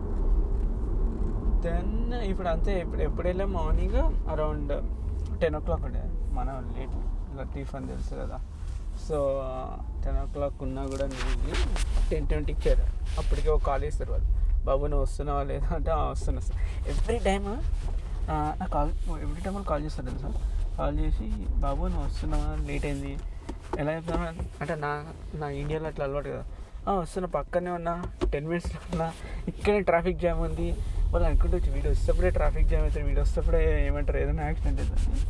దెన్ 1.64 2.14
ఇప్పుడు 2.14 2.48
అంతే 2.48 2.82
ఇప్పుడు 2.82 3.02
ఎప్పుడు 3.02 3.28
వెళ్ళా? 3.28 3.46
మార్నింగ్ 3.46 4.30
అరౌండ్ 4.30 4.84
టెన్ 5.40 5.56
ఓ 5.56 5.60
క్లాక్ 5.60 5.86
ఉండే. 5.86 6.04
మనం 6.34 6.74
లేట్ 6.78 6.92
లటీఫ్ 7.40 7.76
అని 7.76 7.88
తెలుసు 7.88 8.14
కదా. 8.14 8.40
సో 9.10 9.44
టెన్ 10.04 10.18
ఓ 10.22 10.26
క్లాక్ 10.36 10.62
ఉన్నా 10.68 10.82
కూడా 10.94 11.06
నేను 11.14 11.56
టెన్ 12.12 12.28
ట్వంటీకి 12.30 12.60
ఇచ్చారు 12.60 12.84
అప్పటికే 13.22 13.50
ఒక 13.56 13.62
కాల్ 13.70 13.84
చేస్తారు 13.88 14.12
వాళ్ళు. 14.14 14.30
బాబు 14.68 14.84
నువ్వు 14.92 15.04
వస్తున్నావా 15.08 15.44
లేదా? 15.50 15.68
అంటే 15.78 15.92
వస్తున్నా 16.12 16.42
సార్. 16.48 16.60
ఎవ్రీ 16.94 17.20
టైమ్ 17.28 17.50
నా 18.62 18.66
కాల్ 18.76 18.92
ఎవ్రీ 19.26 19.42
టైం 19.46 19.56
కాల్ 19.72 19.84
చేస్తారు 19.86 20.08
తెలుసా? 20.10 20.32
కాల్ 20.78 20.98
చేసి 21.04 21.28
బాబు 21.66 21.82
నువ్వు 21.94 22.06
వస్తున్నావా? 22.10 22.50
లేట్ 22.68 22.86
అయింది. 22.90 23.14
ఎలా 23.82 23.92
చెప్తాను 23.98 24.26
అంటే 24.62 24.76
నా 24.86 24.92
నా 25.42 25.48
ఇండియాలో 25.62 25.88
అట్లా 25.92 26.06
అలవాటు 26.08 26.30
కదా. 26.36 26.46
వస్తున్నా 27.00 27.28
పక్కనే 27.36 27.72
ఉన్నా 27.80 27.94
టెన్ 28.34 28.48
మినిట్స్లో 28.50 28.80
ఉన్నా 28.92 29.08
ఇక్కడే 29.52 29.80
ట్రాఫిక్ 29.90 30.20
జామ్ 30.24 30.40
ఉంది. 30.48 30.68
వాళ్ళు 31.12 31.26
అనుకుంటూ 31.28 31.56
వచ్చి 31.58 31.70
వీడు 31.76 31.90
వస్తేప్పుడే 31.94 32.30
ట్రాఫిక్ 32.38 32.68
జామ్ 32.72 32.84
అవుతుంది 32.86 33.06
వీడు 33.10 33.22
వస్తేప్పుడే 33.26 33.62
ఏమంటారు 33.88 34.18
ఏదైనా 34.24 34.44
యాక్సిడెంట్ 34.50 34.80
అవుతుంది. 34.82 35.22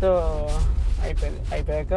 సో 0.00 0.10
అయిపోయింది. 1.06 1.40
అయిపోయాక 1.54 1.94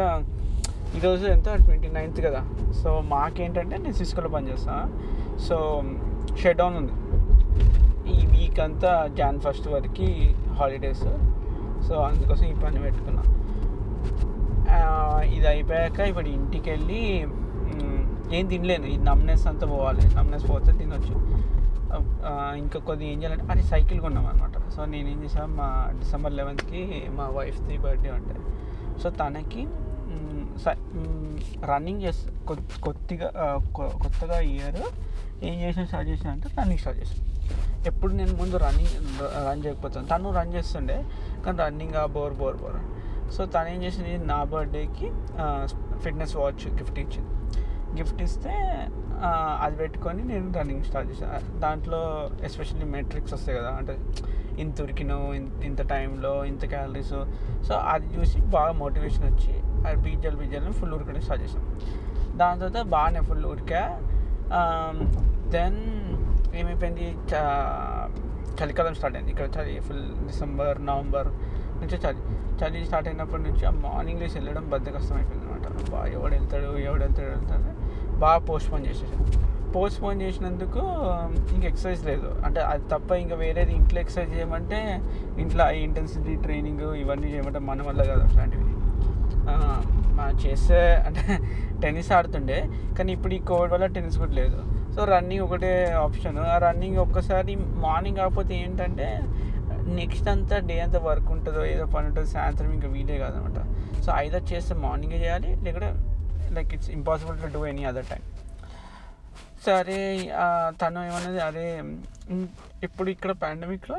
ఈరోజు 0.96 1.24
ఎంత? 1.34 1.48
ట్వంటీ 1.66 1.88
నైన్త్ 1.94 2.18
కదా. 2.26 2.40
సో 2.80 2.90
మాకేంటంటే 3.12 3.76
నేను 3.84 3.96
సిస్కోలో 4.00 4.28
పనిచేస్తాను 4.34 4.86
సో 5.46 5.56
షట్ 6.40 6.58
డౌన్ 6.60 6.76
ఉంది. 6.80 6.94
ఈ 8.14 8.18
వీక్ 8.34 8.60
అంతా 8.66 8.90
జాన్ 9.18 9.38
ఫస్ట్ 9.44 9.66
వరకు 9.74 10.08
హాలిడేస్. 10.58 11.06
సో 11.86 11.94
అందుకోసం 12.08 12.44
ఈ 12.52 12.54
పని 12.64 12.82
పెట్టుకున్నా. 12.86 13.22
ఇది 15.36 15.46
అయిపోయాక 15.52 15.98
ఇప్పుడు 16.10 16.28
ఇంటికి 16.36 16.68
వెళ్ళి 16.74 17.02
ఏం 18.36 18.46
తినలేను 18.52 18.86
ఈ 18.94 18.96
నమ్నెస్ 19.08 19.44
అంతా 19.50 19.66
పోవాలి. 19.72 20.04
నమ్నెస్ 20.18 20.46
పోతే 20.50 20.72
తినొచ్చు. 20.80 21.14
ఇంకా 22.62 22.78
కొద్దిగా 22.88 23.10
ఏం 23.14 23.18
చేయాలంటే 23.22 23.46
అది 23.54 23.64
సైకిల్ 23.72 23.98
కొన్నాం 24.04 24.24
అనమాట 24.30 24.56
సో 24.74 24.80
నేను 24.92 25.08
ఏం 25.14 25.18
చేసాను 25.24 25.54
మా 25.60 25.68
డిసెంబర్ 26.00 26.34
లెవెన్త్కి 26.40 26.82
మా 27.18 27.26
వైఫ్ది 27.38 27.76
బర్త్డే 27.84 28.12
ఉంటుంది. 28.18 28.42
సో 29.02 29.08
తనకి 29.20 29.62
రన్నింగ్ 31.70 32.02
చేస్తా 32.02 32.30
కొద్దిగా 32.80 33.28
కొత్తగా 33.76 34.38
ఇయర్ 34.50 34.80
ఏం 35.42 35.56
చేసిన 35.60 35.84
స్టార్ట్ 35.84 36.08
చేసిన 36.10 36.28
అంటే 36.30 36.48
రన్నింగ్ 36.58 36.80
స్టార్ట్ 36.80 37.00
చేసాను 37.00 37.22
ఎప్పుడు 37.86 38.12
నేను 38.14 38.34
ముందు 38.36 38.56
రన్నింగ్ 38.56 38.94
రన్ 39.46 39.62
చేయకపోతాను 39.64 40.06
తను 40.06 40.30
రన్ 40.30 40.52
చేస్తుండే 40.54 40.98
కానీ 41.44 41.56
రన్నింగ్ 41.58 41.96
ఆ 41.96 42.04
బోర్ 42.06 42.34
బోర్ 42.34 42.56
బోర్ 42.56 42.78
సో 43.32 43.42
తను 43.46 43.68
ఏం 43.68 43.80
చేసింది 43.82 44.12
నా 44.24 44.38
బర్త్డేకి 44.44 45.08
ఫిట్నెస్ 45.98 46.36
వాచ్ 46.36 46.64
గిఫ్ట్ 46.74 46.98
ఇచ్చింది 46.98 47.30
గిఫ్ట్ 47.96 48.22
ఇస్తే 48.22 48.54
అది 49.60 49.76
పెట్టుకొని 49.76 50.22
నేను 50.24 50.46
రన్నింగ్ 50.58 50.84
స్టార్ట్ 50.84 51.08
చేశాను 51.10 51.58
దాంట్లో 51.58 52.00
ఎస్పెషల్లీ 52.44 52.86
మెట్రిక్స్ 52.86 53.34
వస్తాయి 53.34 53.58
కదా 53.58 53.70
అంటే 53.70 53.94
ఇంత 54.58 54.82
ఉరికినో 54.82 55.18
ఇంత 55.64 55.80
టైంలో 55.88 56.32
ఇంత 56.44 56.64
క్యాలరీస్ 56.64 57.14
సో 57.68 57.74
అది 57.92 58.08
చూసి 58.16 58.38
బాగా 58.40 58.72
మోటివేషన్ 58.72 59.24
వచ్చి 59.24 59.54
అది 59.86 59.96
బీజాలు 59.96 60.36
బీజాలు 60.36 60.72
ఫుల్ 60.72 60.94
ఉరకడం 60.94 61.20
స్టార్ట్ 61.20 61.44
చేసాం 61.44 61.80
దాని 62.38 62.60
తర్వాత 62.60 62.86
బాగానే 62.86 63.20
ఫుల్ 63.20 63.44
ఉరికా 63.44 64.00
దెన్ 65.48 65.78
ఏమైపోయింది? 66.56 67.10
చ- 67.10 68.08
చలికాలం 68.62 68.94
స్టార్ట్ 68.94 69.18
అయింది. 69.18 69.32
ఇక్కడ 69.32 69.44
చలి 69.44 69.80
ఫుల్ 69.80 70.26
డిసెంబర్ 70.26 70.86
నవంబర్ 70.86 71.26
నుంచి 71.80 71.96
చలి. 71.96 72.18
చలి 72.64 72.84
స్టార్ట్ 72.84 73.08
అయినప్పటి 73.08 73.42
నుంచి 73.42 73.66
ఆ 73.66 73.70
మార్నింగ్ 73.70 74.20
లేసి 74.20 74.38
వెళ్ళడం 74.38 74.70
బద్ద 74.70 74.94
కష్టం 74.94 75.16
అయిపోయింది 75.16 75.46
అనమాట 75.46 75.90
బాగా 75.90 76.06
ఎవడు 76.06 76.34
వెళ్తాడు 76.34 76.78
ఎవడు 76.78 77.04
వెళ్తాడు 77.04 77.28
వెళ్తాడు 77.28 77.84
బాగా 78.18 78.38
పోస్ట్పోన్ 78.38 78.86
చేసేసాను 78.86 79.44
పోస్ట్పోన్ 79.72 80.22
చేసినందుకు 80.22 80.80
ఇంక 81.54 81.64
ఎక్సర్సైజ్ 81.64 82.06
లేదు. 82.06 82.40
అంటే 82.44 82.60
అది 82.60 82.82
తప్ప 82.88 83.12
ఇంకా 83.12 83.36
వేరేది 83.36 83.72
ఇంట్లో 83.72 84.00
ఎక్సర్సైజ్ 84.00 84.38
చేయమంటే 84.38 85.02
ఇంట్లో 85.38 85.70
ఇంటెన్సిటీ 85.70 86.34
ట్రైనింగ్ 86.34 86.80
ఇవన్నీ 86.80 87.28
చేయమంటే 87.28 87.58
మన 87.58 87.82
వల్ల 87.82 88.02
కాదు 88.02 88.20
అట్లాంటివి. 88.20 88.73
మా 90.18 90.26
చేస్తే 90.42 90.80
అంటే 91.06 91.22
టెన్నిస్ 91.82 92.10
ఆడుతుండే 92.16 92.58
కానీ 92.96 93.10
ఇప్పుడు 93.16 93.34
ఈ 93.38 93.40
కోవిడ్ 93.50 93.72
వల్ల 93.74 93.86
టెన్నిస్ 93.96 94.18
కూడా 94.22 94.34
లేదు. 94.40 94.58
సో 94.94 95.00
రన్నింగ్ 95.12 95.44
ఒకటే 95.46 95.72
ఆప్షన్ 96.04 96.38
ఆ 96.52 96.56
రన్నింగ్ 96.66 96.98
ఒక్కసారి 97.06 97.54
మార్నింగ్ 97.84 98.18
కాకపోతే 98.22 98.54
ఏంటంటే 98.64 99.08
నెక్స్ట్ 100.00 100.28
అంతా 100.34 100.58
డే 100.68 100.76
అంతా 100.84 100.98
వర్క్ 101.08 101.30
ఉంటుందో 101.36 101.62
ఏదో 101.72 101.84
పని 101.94 102.06
ఉంటుందో 102.10 102.28
సాయంత్రం 102.34 102.70
ఇంకా 102.76 102.88
వీలే 102.94 103.16
కాదనమాట. 103.24 103.58
సో 104.04 104.10
ఐదో 104.24 104.38
చేస్తే 104.52 104.74
మార్నింగే 104.84 105.18
చేయాలి 105.24 105.50
లేకపోతే 105.64 105.90
like 106.56 106.72
it's 106.76 106.90
impossible 106.98 107.38
to 107.42 107.50
do 107.56 107.62
any 107.72 107.84
other 107.90 108.08
time 108.12 108.24
సరే 109.66 109.98
తను 110.80 111.02
ఏమన్నది 111.08 111.40
అరే 111.48 111.66
ఇప్పుడు 112.86 113.08
ఇక్కడ 113.14 113.32
పాండమిక్లో 113.42 113.98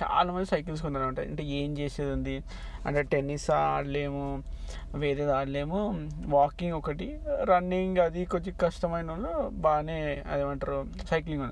చాలా 0.00 0.28
మంది 0.34 0.48
సైకిల్స్ 0.52 0.82
కొందరు 0.84 1.02
అనమాట 1.06 1.20
అంటే 1.30 1.44
ఏం 1.58 1.70
చేసేది 1.78 2.10
ఉంది 2.16 2.36
అంటే 2.86 3.00
టెన్నిస్ 3.12 3.48
ఆడలేము 3.58 4.24
వేరేది 5.02 5.32
ఆడలేము. 5.38 5.80
వాకింగ్ 6.36 6.76
ఒకటి 6.80 7.08
రన్నింగ్ 7.50 7.98
అది 8.06 8.22
కొంచెం 8.34 8.54
కష్టమైన 8.64 9.10
వాళ్ళు 9.14 9.32
బాగానే 9.66 9.98
అదేమంటారు 10.32 10.78
సైక్లింగ్ 11.10 11.46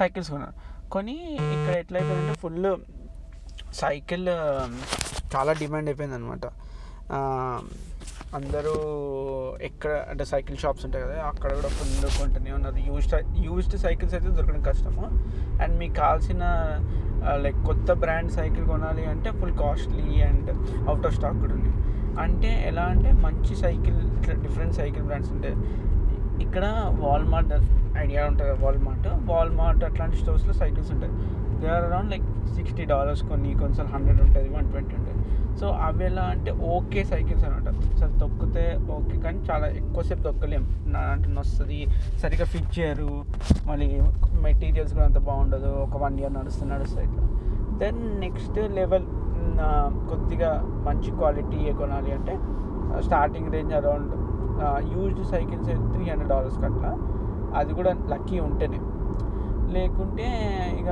సైకిల్స్ 0.00 0.30
కొన్నారు. 0.34 0.54
కొని 0.94 1.16
ఇక్కడ 1.56 1.74
ఎట్లయిపోయిందంటే 1.82 2.36
ఫుల్ 2.44 2.70
సైకిల్ 3.82 4.28
చాలా 5.34 5.52
డిమాండ్ 5.62 5.88
అయిపోయింది 5.90 6.16
అనమాట 6.18 6.46
అందరూ 8.36 8.74
ఎక్కడ 9.68 9.92
అంటే 10.10 10.24
సైకిల్ 10.30 10.56
షాప్స్ 10.62 10.84
ఉంటాయి 10.86 11.02
కదా 11.04 11.16
అక్కడ 11.30 11.50
కూడా 11.58 11.70
ఫుల్ 11.76 12.06
కొంటూనే 12.18 12.52
ఉన్నారు. 12.56 12.78
యూజ్డ్ 12.88 13.14
యూజ్డ్ 13.46 13.76
సైకిల్స్ 13.84 14.14
అయితే 14.16 14.30
దొరకడం 14.38 14.62
కష్టము. 14.70 15.04
అండ్ 15.62 15.74
మీకు 15.82 15.94
కావాల్సిన 16.02 16.44
లైక్ 17.44 17.58
కొత్త 17.66 17.92
బ్రాండ్ 18.02 18.32
సైకిల్ 18.38 18.64
కొనాలి 18.66 19.04
అంటే 19.12 19.30
full 19.40 19.56
costly 19.62 20.06
and 20.28 20.50
out 20.88 21.06
of 21.06 21.14
stock 21.14 21.38
కూడా 21.44 21.54
ఉంది. 21.58 21.72
అంటే 22.24 22.50
ఎలా 22.68 22.84
అంటే 22.92 23.10
మంచి 23.26 23.54
సైకిల్ 23.64 23.98
ఇట్లా 24.18 24.34
డిఫరెంట్ 24.44 24.74
సైకిల్ 24.80 25.04
బ్రాండ్స్ 25.08 25.32
ఉంటాయి 25.36 25.56
ఇక్కడ 26.44 26.64
వాల్మార్ట్ 27.04 27.52
ఐడియా 28.04 28.22
ఉంటుంది 28.30 28.54
వాల్మార్ట్ 28.64 29.08
వాల్మార్ట్ 29.30 29.82
అట్లాంటి 29.84 30.16
స్టోర్స్లో 30.22 30.54
సైకిల్స్ 30.62 30.90
ఉంటాయి. 30.94 31.12
They 31.60 31.68
are 31.76 31.84
around 31.84 32.10
like 32.14 32.26
sixty 32.56 32.84
dollars 32.84 33.22
కొన్ని 33.30 33.52
కొంచెం 33.62 33.86
హండ్రెడ్ 33.94 34.20
ఉంటుంది 34.26 34.48
వన్ 34.56 34.66
ట్వంటీ 34.72 34.94
ఉంటుంది. 35.00 35.22
సో 35.60 35.66
అవి 35.86 36.04
ఎలా 36.08 36.24
అంటే 36.32 36.50
ఓకే 36.76 37.02
సైకిల్స్ 37.10 37.44
అనమాట 37.48 37.68
సార్ 37.98 38.12
తొక్కితే 38.22 38.64
ఓకే 38.96 39.14
కానీ 39.24 39.38
చాలా 39.50 39.66
ఎక్కువసేపు 39.80 40.22
తొక్కలేం. 40.26 40.64
నా 40.94 41.02
అంటే 41.12 41.28
వస్తుంది 41.40 41.78
సరిగ్గా 42.22 42.46
ఫిట్ 42.54 42.72
చేయరు. 42.78 43.12
మళ్ళీ 43.68 43.88
మెటీరియల్స్ 44.46 44.92
కూడా 44.96 45.06
అంత 45.10 45.20
బాగుండదు. 45.28 45.70
ఒక 45.86 46.02
వన్ 46.04 46.18
ఇయర్ 46.20 46.34
నడుస్తూ 46.38 46.66
నడుస్తుంది 46.74 47.06
ఇట్లా. 47.08 47.24
దెన్ 47.82 48.02
నెక్స్ట్ 48.24 48.58
లెవెల్ 48.78 49.06
కొద్దిగా 50.10 50.50
మంచి 50.86 51.10
క్వాలిటీ 51.18 51.58
కొనాలి 51.80 52.10
అంటే 52.16 52.34
starting 53.06 53.50
range 53.54 53.74
around 53.78 54.12
used 54.92 55.24
cycles 55.32 55.70
three 55.92 56.04
hundred 56.10 56.30
dollars 56.34 56.58
అట్లా 56.68 56.90
అది 57.60 57.72
కూడా 57.78 57.90
లక్కీ 58.12 58.38
ఉంటేనే. 58.48 58.80
లేకుంటే 59.74 60.26
ఇక 60.80 60.90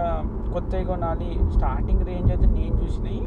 కొత్తవి 0.54 0.84
కొనాలి. 0.92 1.30
స్టార్టింగ్ 1.56 2.02
రేంజ్ 2.10 2.30
అయితే 2.34 2.46
నేను 2.56 2.76
చూసినవి 2.82 3.20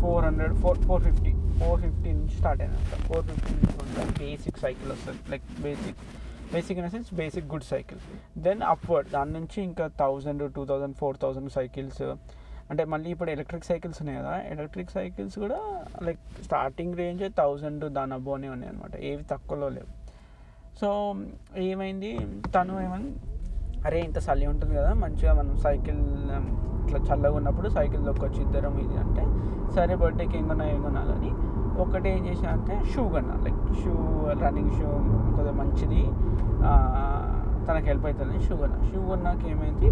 four 0.00 0.24
hundred 0.28 0.54
four 0.62 0.78
four 0.88 1.02
fifty 1.08 1.32
four 1.60 1.78
fifty 1.84 2.10
నుంచి 2.18 2.34
స్టార్ట్ 2.40 2.62
అయినంత 2.64 2.98
ఫోర్ 3.08 3.24
ఫిఫ్టీ 3.30 3.52
నుంచి 3.58 3.76
ఉంటుంది 3.84 4.12
బేసిక్ 4.24 4.58
సైకిల్ 4.64 4.90
వస్తుంది. 4.94 5.22
Like 5.32 5.46
basic 5.66 5.98
basic 6.54 6.78
in 6.82 6.90
sense 6.94 7.10
basic 7.20 7.46
good 7.52 7.66
cycle. 7.72 8.00
Then 8.46 8.62
upward 8.74 9.08
దాని 9.16 9.32
నుంచి 9.38 9.58
ఇంకా 9.68 9.84
thousand 10.02 10.42
two 10.56 10.64
thousand 10.70 10.96
four 11.02 11.18
thousand 11.24 11.50
cycles. 11.58 12.02
అంటే 12.70 12.82
మళ్ళీ 12.92 13.08
ఇప్పుడు 13.14 13.30
ఎలక్ట్రిక్ 13.36 13.66
సైకిల్స్ 13.70 13.98
ఉన్నాయి 14.02 14.18
కదా 14.20 14.34
ఎలక్ట్రిక్ 14.52 14.92
సైకిల్స్ 14.98 15.36
కూడా 15.44 15.58
లైక్ 16.06 16.22
స్టార్టింగ్ 16.46 16.94
రేంజ్ 17.00 17.24
థౌజండ్ 17.40 17.84
దాని 17.96 18.14
అబ్బోనే 18.18 18.48
ఉన్నాయి 18.54 18.70
అనమాట 18.72 18.94
ఏవి 19.10 19.24
తక్కువలో 19.32 19.68
లేవు. 19.76 19.90
సో 20.80 20.88
ఏమైంది? 21.70 22.12
తను 22.54 22.74
ఏమైంది 22.86 23.12
అరే 23.86 23.98
ఇంత 24.08 24.18
చలి 24.26 24.46
ఉంటుంది 24.52 24.74
కదా 24.80 24.90
మంచిగా 25.04 25.32
మనం 25.40 25.54
సైకిల్ 25.66 26.00
ఇట్లా 26.82 26.98
చల్లగా 27.08 27.34
ఉన్నప్పుడు 27.40 27.68
సైకిల్ 27.76 28.02
దొక్కొచ్చి 28.08 28.40
ఇద్దరం 28.46 28.74
ఇది 28.84 28.96
అంటే 29.04 29.24
సరే 29.76 29.94
బర్త్డేకి 30.02 30.36
ఏం 30.38 30.46
కొన్నా 30.50 30.64
ఏం 30.74 30.80
కొనాలని. 30.86 31.30
ఒకటి 31.82 32.08
ఏం 32.14 32.22
చేసా 32.28 32.48
అంటే 32.56 32.74
షూ 32.92 33.02
కొన్నా 33.14 33.34
లైక్ 33.44 33.60
షూ 33.82 33.92
రన్నింగ్ 34.42 34.72
షూ 34.78 34.88
కొద్దిగా 35.34 35.54
మంచిది. 35.60 36.02
తనకు 37.66 37.86
హెల్ప్ 37.90 38.06
అవుతుంది 38.08 38.36
షూ 38.46 38.54
కొన్నా. 38.62 38.78
షూ 38.90 39.00
కొన్నాక 39.08 39.44
ఏమైంది? 39.52 39.88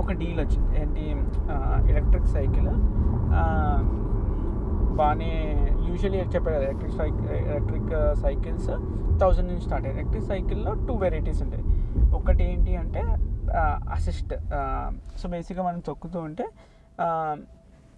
ఒక 0.00 0.12
డీల్ 0.20 0.40
వచ్చింది. 0.44 0.70
ఏంటి? 0.82 1.04
ఎలక్ట్రిక్ 1.92 2.28
సైకిల్ 2.36 2.68
బాగానే 4.98 5.30
యూజువల్లీ 5.86 6.18
చెప్పారు 6.34 6.54
కదా 6.56 6.66
electric 6.68 6.94
cycle 7.00 7.26
electric 7.52 7.90
cycles 8.24 8.70
thousand 9.22 9.48
నుంచి 9.50 9.64
స్టార్ట్ 9.66 9.86
అయ్యాయి. 9.86 10.00
ఎలక్ట్రిక్ 10.00 10.26
సైకిల్లో 10.30 10.72
టూ 10.86 10.94
వెరైటీస్ 11.02 11.40
ఉంటాయి. 11.46 11.64
ఒకటి 12.18 12.42
ఏంటి 12.52 12.72
అంటే 12.82 13.02
అసిస్ట్ 13.94 14.32
సో 15.18 15.28
బేసిక్గా 15.28 15.64
మనం 15.64 15.80
తొక్కుతూ 15.80 16.18
ఉంటే 16.20 16.46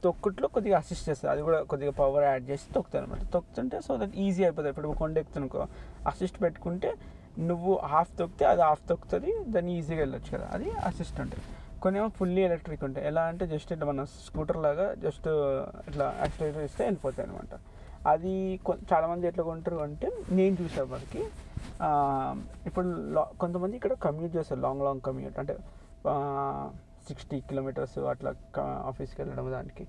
తొక్కుట్లో 0.04 0.48
కొద్దిగా 0.48 0.76
అసిస్ట్ 0.78 1.08
చేస్తుంది 1.08 1.32
అది 1.32 1.42
కూడా 1.42 1.62
కొద్దిగా 1.62 1.90
పవర్ 1.90 2.24
యాడ్ 2.24 2.50
చేసి 2.50 2.72
తొక్కుతారు 2.72 3.04
అనమాట 3.04 3.32
తొక్కుతుంటే 3.32 3.80
సో 3.80 3.96
దట్ 3.96 4.16
ఈజీ 4.16 4.42
అయిపోతుంది. 4.44 4.70
ఇప్పుడు 4.70 4.88
కొండ 4.92 5.18
ఎక్కుతునుకో 5.18 5.62
అసిస్ట్ 6.06 6.42
పెట్టుకుంటే 6.42 6.90
నువ్వు 7.38 7.76
హాఫ్ 7.84 8.18
తొక్కితే 8.18 8.44
అది 8.44 8.62
హాఫ్ 8.62 8.88
తొక్కుతుంది 8.88 9.32
దాన్ని 9.48 9.78
ఈజీగా 9.78 10.00
వెళ్ళొచ్చు 10.00 10.38
కదా. 10.38 10.48
అది 10.52 10.70
అసిస్ట్ 10.70 11.20
ఉంటుంది. 11.20 11.44
కొన్ని 11.80 12.00
ఏమో 12.00 12.08
ఫుల్లీ 12.08 12.40
ఎలక్ట్రిక్ 12.40 12.84
ఉంటాయి. 12.84 13.06
ఎలా 13.06 13.22
అంటే 13.22 13.46
జస్ట్ 13.46 13.72
ఇట్లా 13.72 13.86
మన 13.86 14.04
స్కూటర్ 14.04 14.56
లాగా 14.56 14.94
జస్ట్ 14.94 15.28
ఇట్లా 15.88 16.14
యాక్సిలేటర్ 16.20 16.62
ఇస్తే 16.62 16.84
వెళ్ళిపోతాయి 16.84 17.28
అనమాట 17.28 17.52
అది 18.08 18.32
కొ- 18.64 18.78
చాలామంది 18.92 19.26
ఎట్లా 19.26 19.44
కొంటారు 19.44 19.76
అంటే 19.76 20.08
నేను 20.30 20.56
చూసే 20.62 20.80
వారికి 20.92 21.22
ఇప్పుడు 22.66 22.86
లా- 23.12 23.30
కొంతమంది 23.38 23.76
ఇక్కడ 23.76 23.94
కమ్యూట్ 23.98 24.36
చేస్తారు 24.36 24.60
లాంగ్ 24.60 24.82
లాంగ్ 24.82 25.00
కమ్యూట్ 25.00 25.38
అంటే 25.38 25.54
సిక్స్టీ 27.08 27.40
కిలోమీటర్స్ 27.40 27.98
అట్లా 28.12 28.30
ఆఫీస్కి 28.86 29.18
వెళ్ళడం 29.22 29.52
దానికి. 29.52 29.84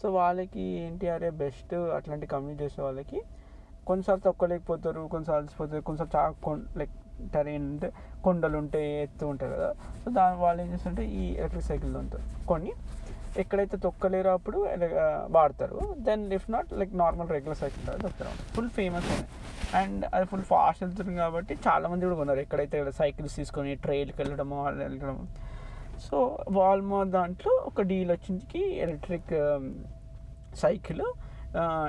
సో 0.00 0.12
వాళ్ళకి 0.12 0.62
ఏంటి 0.84 1.08
అరే 1.08 1.30
బెస్ట్ 1.42 1.74
అట్లాంటి 1.96 2.26
కమ్యూట్ 2.26 2.62
చేసే 2.62 2.82
వాళ్ళకి 2.82 3.18
కొన్నిసార్లు 3.86 4.22
తొక్కలేకపోతారు 4.22 5.00
కొన్నిసార్లు 5.08 5.42
అలసిపోతారు 5.42 5.82
కొన్నిసార్లు 5.82 6.12
చాలా 6.16 6.30
కొండ 6.42 6.78
లైక్ 6.78 6.94
టెరైన్ 7.32 7.66
అంటే 7.72 7.88
కొండలు 8.24 8.56
ఉంటాయి 8.58 9.02
ఎత్తు 9.02 9.24
ఉంటాయి 9.26 9.50
కదా. 9.52 9.68
సో 10.02 10.10
దాని 10.10 10.36
వాళ్ళు 10.36 10.62
ఏం 10.62 10.72
చేస్తుంటే 10.72 11.04
ఈ 11.14 11.24
ఎలక్ట్రిక్ 11.34 11.64
సైకిల్ 11.64 11.96
ఉంటారు 11.96 12.24
కొన్ని 12.46 12.72
ఎక్కడైతే 13.42 13.76
తొక్కలేరో 13.84 14.30
అప్పుడు 14.38 14.58
వాడతారు. 15.36 15.78
Then 16.08 16.24
if 16.36 16.46
not 16.54 16.68
like 16.80 16.92
normal 17.02 17.30
regular 17.36 17.58
cycle 17.62 17.82
దొరుకుతారు. 17.88 18.32
ఫుల్ 18.54 18.70
ఫేమస్ 18.78 19.10
అండ్ 19.80 20.02
అది 20.14 20.26
ఫుల్ 20.32 20.46
ఫాస్ట్ 20.52 20.82
వెళ్తుంది 20.84 21.14
కాబట్టి 21.22 21.54
చాలామంది 21.66 22.02
కూడా 22.06 22.18
కొన్నారు. 22.20 22.40
ఎక్కడైతే 22.46 22.78
సైకిల్స్ 23.02 23.36
తీసుకొని 23.40 23.72
ట్రైల్కి 23.86 24.18
వెళ్ళడము 24.22 24.58
వెళ్ళడము. 24.84 25.24
సో 26.06 26.18
వాల్మో 26.58 27.00
దాంట్లో 27.16 27.52
ఒక 27.70 27.82
డీల్ 27.92 28.12
వచ్చింది 28.16 28.62
electric 28.86 29.32
um, 29.44 29.66
cycle. 30.64 31.04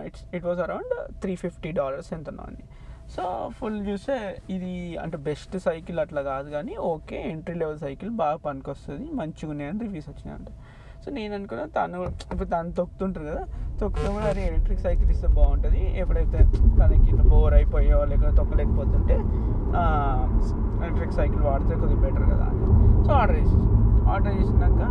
It's 0.08 0.24
it 0.38 0.46
was 0.48 0.60
around 0.66 0.94
three 1.22 1.34
fifty 1.44 1.70
dollars 1.80 2.10
ఎంత 2.18 2.30
ఉంది. 2.48 2.66
సో 3.14 3.24
ఫుల్ 3.58 3.78
చూస్తే 3.88 4.16
ఇది 4.56 4.72
అంటే 5.04 5.18
బెస్ట్ 5.28 5.56
సైకిల్ 5.66 5.98
అట్లా 6.04 6.22
కాదు 6.30 6.48
కానీ 6.56 6.74
ఓకే 6.94 7.18
ఎంట్రీ 7.34 7.56
లెవెల్ 7.62 7.80
సైకిల్ 7.84 8.12
బాగా 8.22 8.38
పనికొస్తుంది 8.48 9.06
మంచిగా 9.20 9.50
ఉన్నాయని 9.54 9.80
రివ్యూస్ 9.86 10.10
వచ్చినాయి 10.12 10.36
అంటే 10.40 10.54
సో 11.06 11.12
నేను 11.18 11.34
అనుకున్నా 11.38 11.64
తను 11.78 11.98
ఇప్పుడు 12.34 12.48
తను 12.54 12.72
తొక్కుతుంటారు 12.78 13.26
కదా 13.32 13.42
తొక్కుతున్నప్పుడు 13.80 14.28
అది 14.30 14.42
ఎలక్ట్రిక్ 14.50 14.80
సైకిల్ 14.86 15.10
ఇస్తే 15.14 15.28
బాగుంటుంది. 15.38 15.82
ఎప్పుడైతే 16.02 16.40
తనకి 16.80 17.06
ఇట్లా 17.10 17.24
బోర్ 17.34 17.54
అయిపోయో 17.58 17.98
లేకపోతే 18.12 18.34
తొక్కలేకపోతుంటే 18.40 19.16
ఎలక్ట్రిక్ 20.86 21.14
సైకిల్ 21.20 21.44
వాడితే 21.50 21.74
కొద్దిగా 21.82 22.02
బెటర్ 22.06 22.28
కదా 22.32 22.46
అని. 22.52 22.62
సో 23.06 23.12
ఆర్డర్ 23.20 23.38
చేసేసి. 23.40 23.68
ఆర్డర్ 24.14 24.36
చేసినాక 24.40 24.82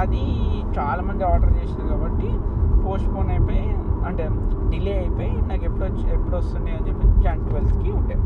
అది 0.00 0.24
చాలామంది 0.78 1.24
ఆర్డర్ 1.30 1.54
చేసారు 1.60 1.86
కాబట్టి 1.92 2.30
పోస్ట్పోన్ 2.84 3.30
అయిపోయి 3.36 3.64
అంటే 4.08 4.24
డిలే 4.72 4.94
అయిపోయి 5.02 5.34
నాకు 5.48 5.64
ఎప్పుడు 5.68 5.84
వచ్చి 5.88 6.04
ఎప్పుడు 6.16 6.36
వస్తున్నాయి 6.40 6.76
అని 6.78 6.86
చెప్పి 6.88 7.06
జాన్ 7.24 7.42
ట్వెల్త్కి 7.48 7.90
ఉండే. 8.00 8.16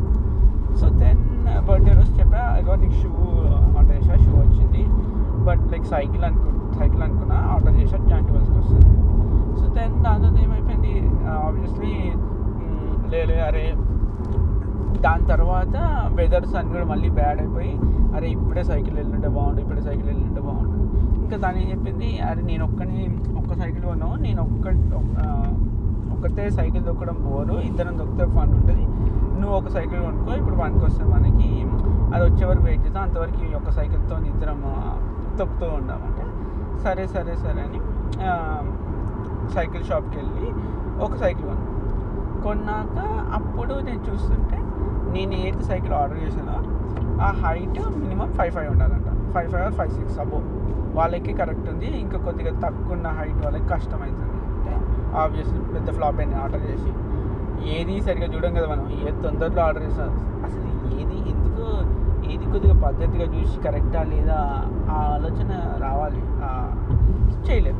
సో 0.79 0.87
దెన్ 1.01 1.21
బర్త్డే 1.67 1.93
రోజు 1.99 2.13
చెప్పా 2.21 2.43
ఇగో 2.61 2.75
నీకు 2.83 2.97
షూ 3.01 3.11
ఆర్డర్ 3.77 3.95
చేసా 3.97 4.17
షూ 4.25 4.31
వచ్చింది. 4.43 4.83
బట్ 5.47 5.63
లైక్ 5.73 5.87
సైకిల్ 5.95 6.25
అనుకు 6.29 6.51
సైకిల్ 6.79 7.03
అనుకున్నా 7.07 7.37
ఆర్డర్ 7.53 7.75
చేసా 7.79 7.97
జాయింట్ 8.09 8.29
ట్వెల్త్కి 8.31 8.57
వస్తుంది. 8.61 8.87
సో 9.59 9.65
దెన్ 9.77 9.95
దాంతో 10.05 10.29
ఏమైపోయింది? 10.45 10.93
ఆబ్వియస్లీ 11.47 11.93
లేదు 13.13 13.35
అరే 13.49 13.65
దాని 15.05 15.25
తర్వాత 15.31 15.75
వెదర్స్ 16.19 16.55
అన్ని 16.59 16.71
కూడా 16.75 16.85
మళ్ళీ 16.91 17.09
బ్యాడ్ 17.17 17.39
అయిపోయి 17.43 17.73
అరే 18.15 18.27
ఇప్పుడే 18.35 18.63
సైకిల్ 18.71 18.95
వెళ్ళింటే 19.01 19.29
బాగుండు 19.35 19.59
ఇప్పుడే 19.63 19.81
సైకిల్ 19.87 20.07
వెళ్ళింటే 20.11 20.41
బాగుండు. 20.47 20.77
ఇంకా 21.23 21.37
దాని 21.43 21.57
ఏం 21.63 21.67
చెప్పింది? 21.73 22.09
అరే 22.27 22.41
నేను 22.49 22.63
ఒక్కని 22.69 22.99
ఒక్క 23.41 23.51
సైకిల్ 23.61 23.83
కొన్నావు 23.89 24.15
నేను 24.25 24.41
ఒక్క 24.47 24.67
ఒక్కతే 26.15 26.45
సైకిల్ 26.57 26.83
దొక్కడం 26.89 27.17
బోరు 27.25 27.55
ఇద్దరం 27.69 27.95
దొక్కితే 27.99 28.25
ఫన్ 28.35 28.53
ఉంటుంది. 28.57 28.85
నువ్వు 29.41 29.55
ఒక 29.57 29.69
సైకిల్ 29.75 29.99
కొనుక్కో 30.05 30.31
ఇప్పుడు 30.41 30.55
పనికి 30.61 30.83
వస్తుంది 30.85 31.09
మనకి 31.15 31.49
అది 32.13 32.23
వచ్చే 32.27 32.43
వరకు 32.49 32.65
వెయిట్ 32.69 32.83
చేస్తాం 32.85 33.03
అంతవరకు 33.07 33.41
ఈ 33.49 33.51
ఒక్క 33.59 33.71
సైకిల్తో 33.77 34.15
ఇద్దరం 34.31 34.59
తొక్కుతూ 35.39 35.67
ఉండామంటే 35.79 36.23
సరే 36.83 37.03
సరే 37.15 37.33
సరే 37.43 37.61
అని 37.67 37.79
సైకిల్ 39.55 39.83
షాప్కి 39.89 40.15
వెళ్ళి 40.19 40.47
ఒక 41.05 41.13
సైకిల్ 41.23 41.49
కొన్నాను 41.49 41.75
కొన్నాక 42.43 42.97
అప్పుడు 43.37 43.75
నేను 43.87 44.01
చూస్తుంటే 44.09 44.57
నేను 45.15 45.33
ఏది 45.47 45.63
సైకిల్ 45.69 45.93
ఆర్డర్ 46.01 46.19
చేసానో 46.25 46.57
ఆ 47.27 47.29
హైట్ 47.43 47.79
మినిమం 48.03 48.29
ఫైవ్ 48.37 48.51
ఫైవ్ 48.55 48.69
ఉండాలంట. 48.73 49.09
ఫైవ్ 49.33 49.49
ఫైవ్ 49.53 49.75
ఫైవ్ 49.79 49.91
సిక్స్ 49.99 50.19
అబో 50.23 50.39
వాళ్ళకి 50.97 51.31
కరెక్ట్ 51.39 51.67
ఉంది. 51.71 51.89
ఇంకా 52.03 52.17
కొద్దిగా 52.25 52.51
తక్కువ 52.65 52.95
ఉన్న 52.95 53.07
హైట్ 53.19 53.39
వాళ్ళకి 53.45 53.67
కష్టమవుతుంది 53.73 54.37
అంటే 54.55 54.73
ఆబ్వియస్లీ 55.23 55.59
పెద్ద 55.75 55.89
ఫ్లాప్ 55.97 56.19
అయింది 56.21 56.37
ఆర్డర్ 56.43 56.63
చేసి. 56.69 56.91
ఏది 57.75 57.95
సరిగ్గా 58.07 58.29
చూడం 58.35 58.51
కదా 58.57 58.67
మనం. 58.73 58.85
ఏది 59.07 59.17
తొందరలో 59.25 59.61
ఆర్డర్ 59.67 59.85
చేసాం 59.87 60.11
అసలు 60.47 60.67
ఏది 60.99 61.17
ఎందుకు 61.33 61.65
ఇది 62.31 62.45
కొద్దిగా 62.45 62.81
పద్ధతిగా 62.81 63.39
చూసి 63.39 63.59
కరెక్టా 63.59 64.03
లేదా 64.03 64.65
ఆ 64.91 65.11
ఆలోచన 65.13 65.75
రావాలి. 65.81 66.21
చేయలేదు. 67.49 67.77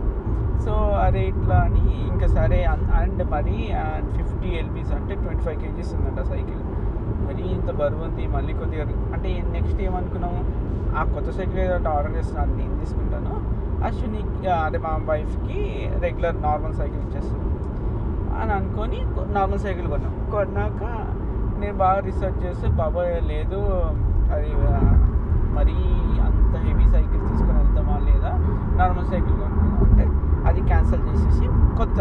సో 0.65 0.71
అరే 0.71 1.21
ఇట్లా 1.27 1.55
అని 1.55 2.07
ఇంకా 2.07 2.27
సరే 2.27 2.63
అన్- 2.63 2.91
అండ్ 2.91 3.31
మరి 3.31 3.71
ఫిఫ్టీ 4.17 4.49
ఎల్బీస్ 4.49 4.93
అంటే 4.93 5.15
ట్వంటీ 5.15 5.43
ఫైవ్ 5.43 5.61
కేజీస్ 5.61 5.95
ఉందంట 5.95 6.25
సైకిల్. 6.25 6.59
మరి 7.27 7.51
ఇంత 7.51 7.71
బరువు 7.71 8.03
ఉంది 8.03 8.27
మళ్ళీ 8.27 8.53
కొద్దిగా 8.53 8.83
అంటే 9.13 9.43
నెక్స్ట్ 9.51 9.81
ఏమనుకున్నాము 9.81 10.45
ఆ 10.97 11.03
కొత్త 11.03 11.31
సైకిల్ 11.31 11.59
ఏదో 11.59 11.89
ఆర్డర్ 11.89 12.17
చేస్తున్నాను 12.17 12.55
నేను 12.55 12.79
తీసుకుంటాను. 12.79 13.57
అశ్విని 13.85 14.47
అదే 14.49 14.77
మా 14.77 15.01
వైఫ్కి 15.09 15.89
రెగ్యులర్ 15.99 16.41
నార్మల్ 16.41 16.73
సైకిల్ 16.73 16.99
ఇచ్చేస్తాను 16.99 17.47
అని 18.41 18.51
అనుకొని 18.53 19.05
నార్మల్ 19.33 19.59
సైకిల్ 19.59 19.87
కొన్నాం. 19.87 20.29
కొన్నాక 20.31 20.83
నేను 21.59 21.77
బాగా 21.77 21.99
రీసెర్చ్ 21.99 22.45
చేస్తే 22.45 22.67
బాబాయ్ 22.67 23.23
లేదు 23.23 23.89
అది 24.35 24.49
మరీ 25.57 25.77
అంత 26.27 26.55
హెవీ 26.67 26.85
సైకిల్ 26.93 27.21
తీసుకొని 27.29 27.57
వెళ్తామా 27.61 27.95
లేదా 28.07 28.31
నార్మల్ 28.79 29.07
సైకిల్ 29.13 29.35
కొనుక్కుందాం 29.41 29.83
అంటే 29.87 30.05
అది 30.49 30.61
క్యాన్సిల్ 30.69 31.03
చేసేసి 31.09 31.45
కొత్త 31.79 31.99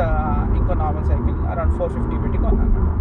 ఇంకో 0.59 0.75
normal 0.83 1.07
cycle 1.11 1.39
around 1.53 1.75
four 1.79 1.93
fifty 1.97 2.17
పెట్టి 2.25 2.39
కొన్నాను 2.45 2.73
కొన్నా 2.75 2.93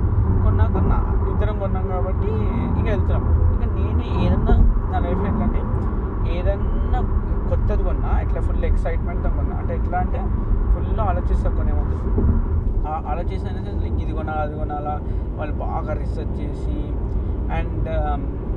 కొన్నాక 0.45 0.77
నా 0.91 0.97
ఇద్దరం 1.31 1.55
కొన్నాం 1.63 1.85
కాబట్టి 1.93 2.31
ఇక 2.79 2.85
వెళ్తున్నాం. 2.93 3.23
ఇంకా 3.53 3.67
నేను 3.77 4.03
ఏదన్నా 4.23 4.55
నా 4.91 4.97
లైఫ్లో 5.05 5.27
ఎట్లా 5.31 5.45
అంటే 5.47 5.61
ఏదన్నా 6.35 6.99
కొత్తది 7.49 7.83
కొన్నా 7.87 8.11
ఇట్లా 8.25 8.41
ఫుల్ 8.47 8.65
ఎక్సైట్మెంట్తో 8.69 9.29
కొన్నా. 9.37 9.55
అంటే 9.61 9.73
ఎట్లా 9.79 9.97
అంటే 10.05 10.21
ఫుల్ 10.73 11.01
ఆలోచిస్తా 11.09 11.49
కొనే 11.57 11.73
ముందు. 11.79 11.97
లైక్ 13.83 13.99
ఇది 14.03 14.13
కొనాలా 14.17 14.41
అది 14.47 14.55
కొనాలా. 14.61 14.95
వాళ్ళు 15.37 15.53
బాగా 15.63 15.93
రీసెర్చ్ 16.01 16.35
చేసి 16.41 16.79
అండ్ 17.57 17.89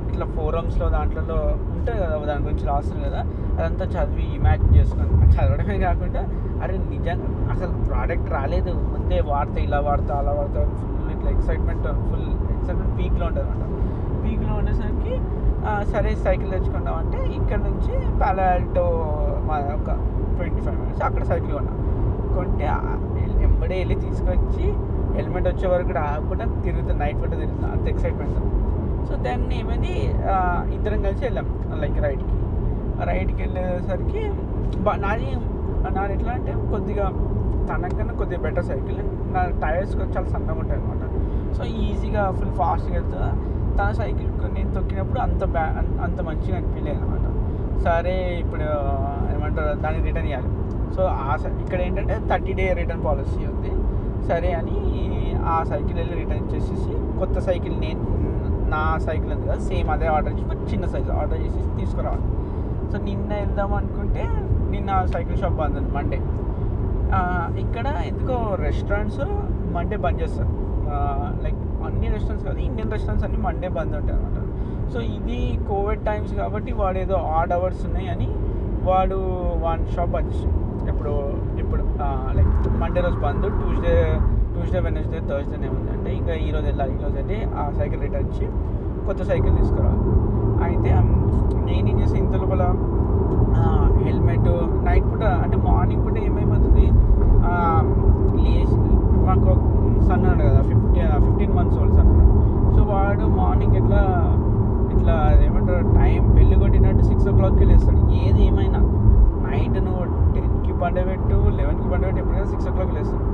ఇట్లా 0.09 0.25
ఫోరమ్స్లో 0.35 0.85
దాంట్లో 0.95 1.37
ఉంటాయి 1.73 1.99
కదా 2.03 2.15
దాని 2.29 2.43
గురించి 2.47 2.65
రాస్తారు 2.71 3.01
కదా 3.07 3.21
అదంతా 3.57 3.85
చదివి 3.93 4.25
ఇమాజిన్ 4.37 4.73
చేసుకుని. 4.77 5.07
చదవడమే 5.33 5.77
కాకుండా 5.87 6.21
అరే 6.63 6.75
నిజంగా 6.91 7.27
అసలు 7.53 7.73
ప్రోడక్ట్ 7.87 8.29
రాలేదు. 8.37 8.71
ముందే 8.93 9.17
వాడితే 9.31 9.59
ఇలా 9.67 9.79
వాడతా 9.87 10.13
అలా 10.21 10.31
వాడతా 10.39 10.61
ఫుల్ 10.79 11.11
ఇట్లా 11.15 11.29
ఎక్సైట్మెంట్ 11.35 11.87
ఫుల్ 12.09 12.27
ఎక్సైట్మెంట్ 12.55 12.93
పీక్లో 12.99 13.25
ఉంటుంది 13.29 13.47
అనమాట 13.47 13.65
పీక్లో 14.23 14.53
ఉండేసరికి 14.61 15.13
సరే 15.93 16.11
సైకిల్ 16.25 16.49
తెచ్చుకుందాం 16.55 16.95
అంటే 17.01 17.19
ఇక్కడ 17.37 17.59
నుంచి 17.67 17.93
పాలాల్టో 18.21 18.85
మా 19.47 19.55
ఒక 19.77 19.89
ట్వంటీ 20.35 20.61
ఫైవ్ 20.65 20.77
మినిట్స్ 20.81 21.03
అక్కడ 21.07 21.23
సైకిల్ 21.31 21.53
కొన్నా. 21.57 21.73
కొంటే 22.35 22.65
ఆ 22.75 22.79
వెంబడే 23.41 23.77
వెళ్ళి 23.81 23.95
తీసుకొచ్చి 24.05 24.65
హెల్మెట్ 25.17 25.47
వచ్చే 25.51 25.67
వరకు 25.73 25.89
కూడా 25.91 26.01
ఆగకుండా 26.11 26.45
తిరుగుతుంది 26.65 26.99
నైట్ 27.03 27.19
పూట 27.21 27.31
తిరుగుతుంది 27.33 27.71
అంత 27.73 27.85
ఎక్సైట్మెంట్ 27.93 28.37
సో 29.07 29.15
దాన్ని 29.17 29.55
ఏమైంది? 29.59 29.93
ఇద్దరం 30.73 31.01
కలిసి 31.01 31.23
వెళ్ళాం 31.25 31.47
లైక్ 31.81 31.99
రైడ్కి 32.01 32.35
రైడ్కి 33.05 33.39
వెళ్ళేసరికి 33.41 34.23
నాది 35.01 35.29
నాది 35.95 36.13
ఎట్లా 36.13 36.31
అంటే 36.31 36.53
కొద్దిగా 36.71 37.05
తనకన్నా 37.69 38.13
కొద్దిగా 38.13 38.41
బెటర్ 38.41 38.65
సైకిల్ 38.65 38.99
నా 39.33 39.41
టైర్స్ 39.63 39.93
చాలా 40.15 40.27
సన్నగా 40.27 40.59
ఉంటాయి 40.59 40.79
అనమాట 40.81 41.03
సో 41.57 41.63
ఈజీగా 41.81 42.31
ఫుల్ 42.31 42.53
ఫాస్ట్గా 42.57 42.93
వెళ్తుందా 42.93 43.29
తన 43.77 43.91
సైకిల్ 43.91 44.29
నేను 44.53 44.71
తొక్కినప్పుడు 44.73 45.19
అంత 45.19 45.43
బ్యా 45.45 45.65
అంత 46.03 46.21
మంచిగా 46.21 46.57
అనిపించలేదు 46.57 46.97
అనమాట 46.97 47.25
సరే 47.83 48.15
ఇప్పుడు 48.39 48.65
ఏమంటారు 49.35 49.79
దాన్ని 49.81 50.01
రిటర్న్ 50.03 50.29
ఇవ్వాలి 50.29 50.49
సో 50.95 51.01
ఆ 51.23 51.35
సై- 51.35 51.59
ఇక్కడ 51.61 51.79
ఏంటంటే 51.81 52.15
థర్టీ 52.29 52.53
డే 52.53 52.73
రిటర్న్ 52.73 53.03
పాలసీ 53.05 53.41
ఉంది. 53.45 53.71
సరే 54.27 54.51
అని 54.51 54.77
ఆ 55.47 55.63
సైకిల్ 55.63 55.97
వెళ్ళి 55.97 56.15
రిటర్న్ 56.15 56.49
చేసేసి 56.53 56.91
కొత్త 57.19 57.39
సైకిల్ 57.39 57.79
నేను 57.79 58.01
నా 58.73 58.81
సైకిల్ 59.07 59.31
ఉంది 59.35 59.45
కదా 59.49 59.59
సేమ్ 59.69 59.89
అదే 59.95 60.07
ఆర్డర్ 60.15 60.35
చేసి 60.39 60.65
చిన్న 60.71 60.85
సైజు 60.93 61.11
ఆర్డర్ 61.21 61.41
చేసి 61.45 61.61
తీసుకురావాలి. 61.79 62.25
సో 62.91 62.97
నిన్న 63.07 63.29
వెళ్దాం 63.41 63.71
అనుకుంటే 63.79 64.23
నిన్న 64.73 64.89
సైకిల్ 65.13 65.37
షాప్ 65.41 65.57
బంద్ 65.61 65.77
ఉంది 65.81 65.91
మండే 65.97 66.19
ఇక్కడ 67.63 67.87
ఎందుకో 68.09 68.35
రెస్టారెంట్స్ 68.65 69.21
మండే 69.75 69.97
బంద్ 70.05 70.19
చేస్తారు. 70.23 70.51
లైక్ 71.43 71.59
అన్ని 71.87 72.07
రెస్టారెంట్స్ 72.15 72.45
కాదు 72.49 72.59
ఇండియన్ 72.67 72.91
రెస్టారెంట్స్ 72.95 73.25
అన్ని 73.27 73.39
మండే 73.47 73.69
బంద్ 73.77 73.93
ఉంటాయి 73.99 74.17
అనమాట 74.17 74.37
సో 74.93 74.99
ఇది 75.17 75.39
కోవిడ్ 75.69 76.01
టైమ్స్ 76.09 76.33
కాబట్టి 76.41 76.71
వాడు 76.81 76.97
ఏదో 77.05 77.17
ఆడ్ 77.37 77.53
అవర్స్ 77.57 77.83
ఉన్నాయని 77.89 78.29
వాడు 78.89 79.19
వన్ 79.65 79.83
షాప్ 79.95 80.11
బంద్ 80.15 80.31
చేసాడు 80.33 80.57
ఇప్పుడు 80.91 81.13
ఇప్పుడు 81.61 81.83
లైక్ 82.37 82.51
మండే 82.83 83.01
రోజు 83.05 83.19
బంద్ 83.25 83.47
ట్యూస్డే 83.59 83.95
ట్యూస్డే 84.59 84.79
వెనస్డే 84.85 85.19
థర్స్డే 85.27 85.67
ఉంది 85.73 85.89
అంటే 85.93 86.09
ఇంకా 86.17 86.33
ఈ 86.45 86.49
రోజు 86.51 86.65
వెళ్ళాలి 86.65 86.93
ఈ 86.95 87.01
రోజు 87.03 87.15
వెళ్ళి 87.19 87.37
ఆ 87.59 87.65
సైకిల్ 87.77 88.01
రిటర్న్ 88.01 88.27
ఇచ్చి 88.27 88.45
కొత్త 89.05 89.21
సైకిల్ 89.29 89.53
తీసుకురావాలి. 89.59 90.01
అయితే 90.65 90.89
నేనేం 91.67 91.95
చేసి 92.01 92.15
ఇంత 92.17 92.33
లోపల 92.41 92.63
హెల్మెట్ 94.05 94.49
నైట్ 94.87 95.05
పూట 95.11 95.23
అంటే 95.43 95.57
మార్నింగ్ 95.67 96.03
పూట 96.05 96.17
ఏమైపోతుంది? 96.27 96.85
లేచి 98.37 98.77
మాకు 99.27 99.53
సన్ 100.07 100.25
అన్నాడు 100.25 100.43
కదా 100.49 100.61
fifty 100.69 100.99
fifteen 101.25 101.55
months 101.57 101.79
old 101.81 101.95
son 101.99 102.11
so 102.75 102.83
వాడు 102.91 103.25
మార్నింగ్ 103.39 103.77
ఇట్లా 103.81 104.01
ఇట్లా 104.93 105.15
ఏమంటారు 105.47 105.87
టైం 105.97 106.23
పెళ్ళి 106.37 106.55
కొట్టినట్టు 106.63 107.05
సిక్స్ 107.09 107.27
ఓ 107.27 107.35
క్లాక్కి 107.37 107.59
వెళ్ళేస్తాడు 107.63 108.01
ఏది 108.21 108.41
ఏమైనా 108.49 108.81
నైట్ 109.45 109.77
నువ్వు 109.87 110.03
టెన్కి 110.35 110.73
పండబెట్టు 110.83 111.37
లెవెన్కి 111.59 111.87
పండబెట్టు 111.93 112.21
ఎప్పుడైనా 112.23 112.47
సిక్స్ 112.53 112.69
ఓ 112.69 112.73
క్లాక్ 112.75 112.91
వెళ్ళేస్తాడు 112.91 113.25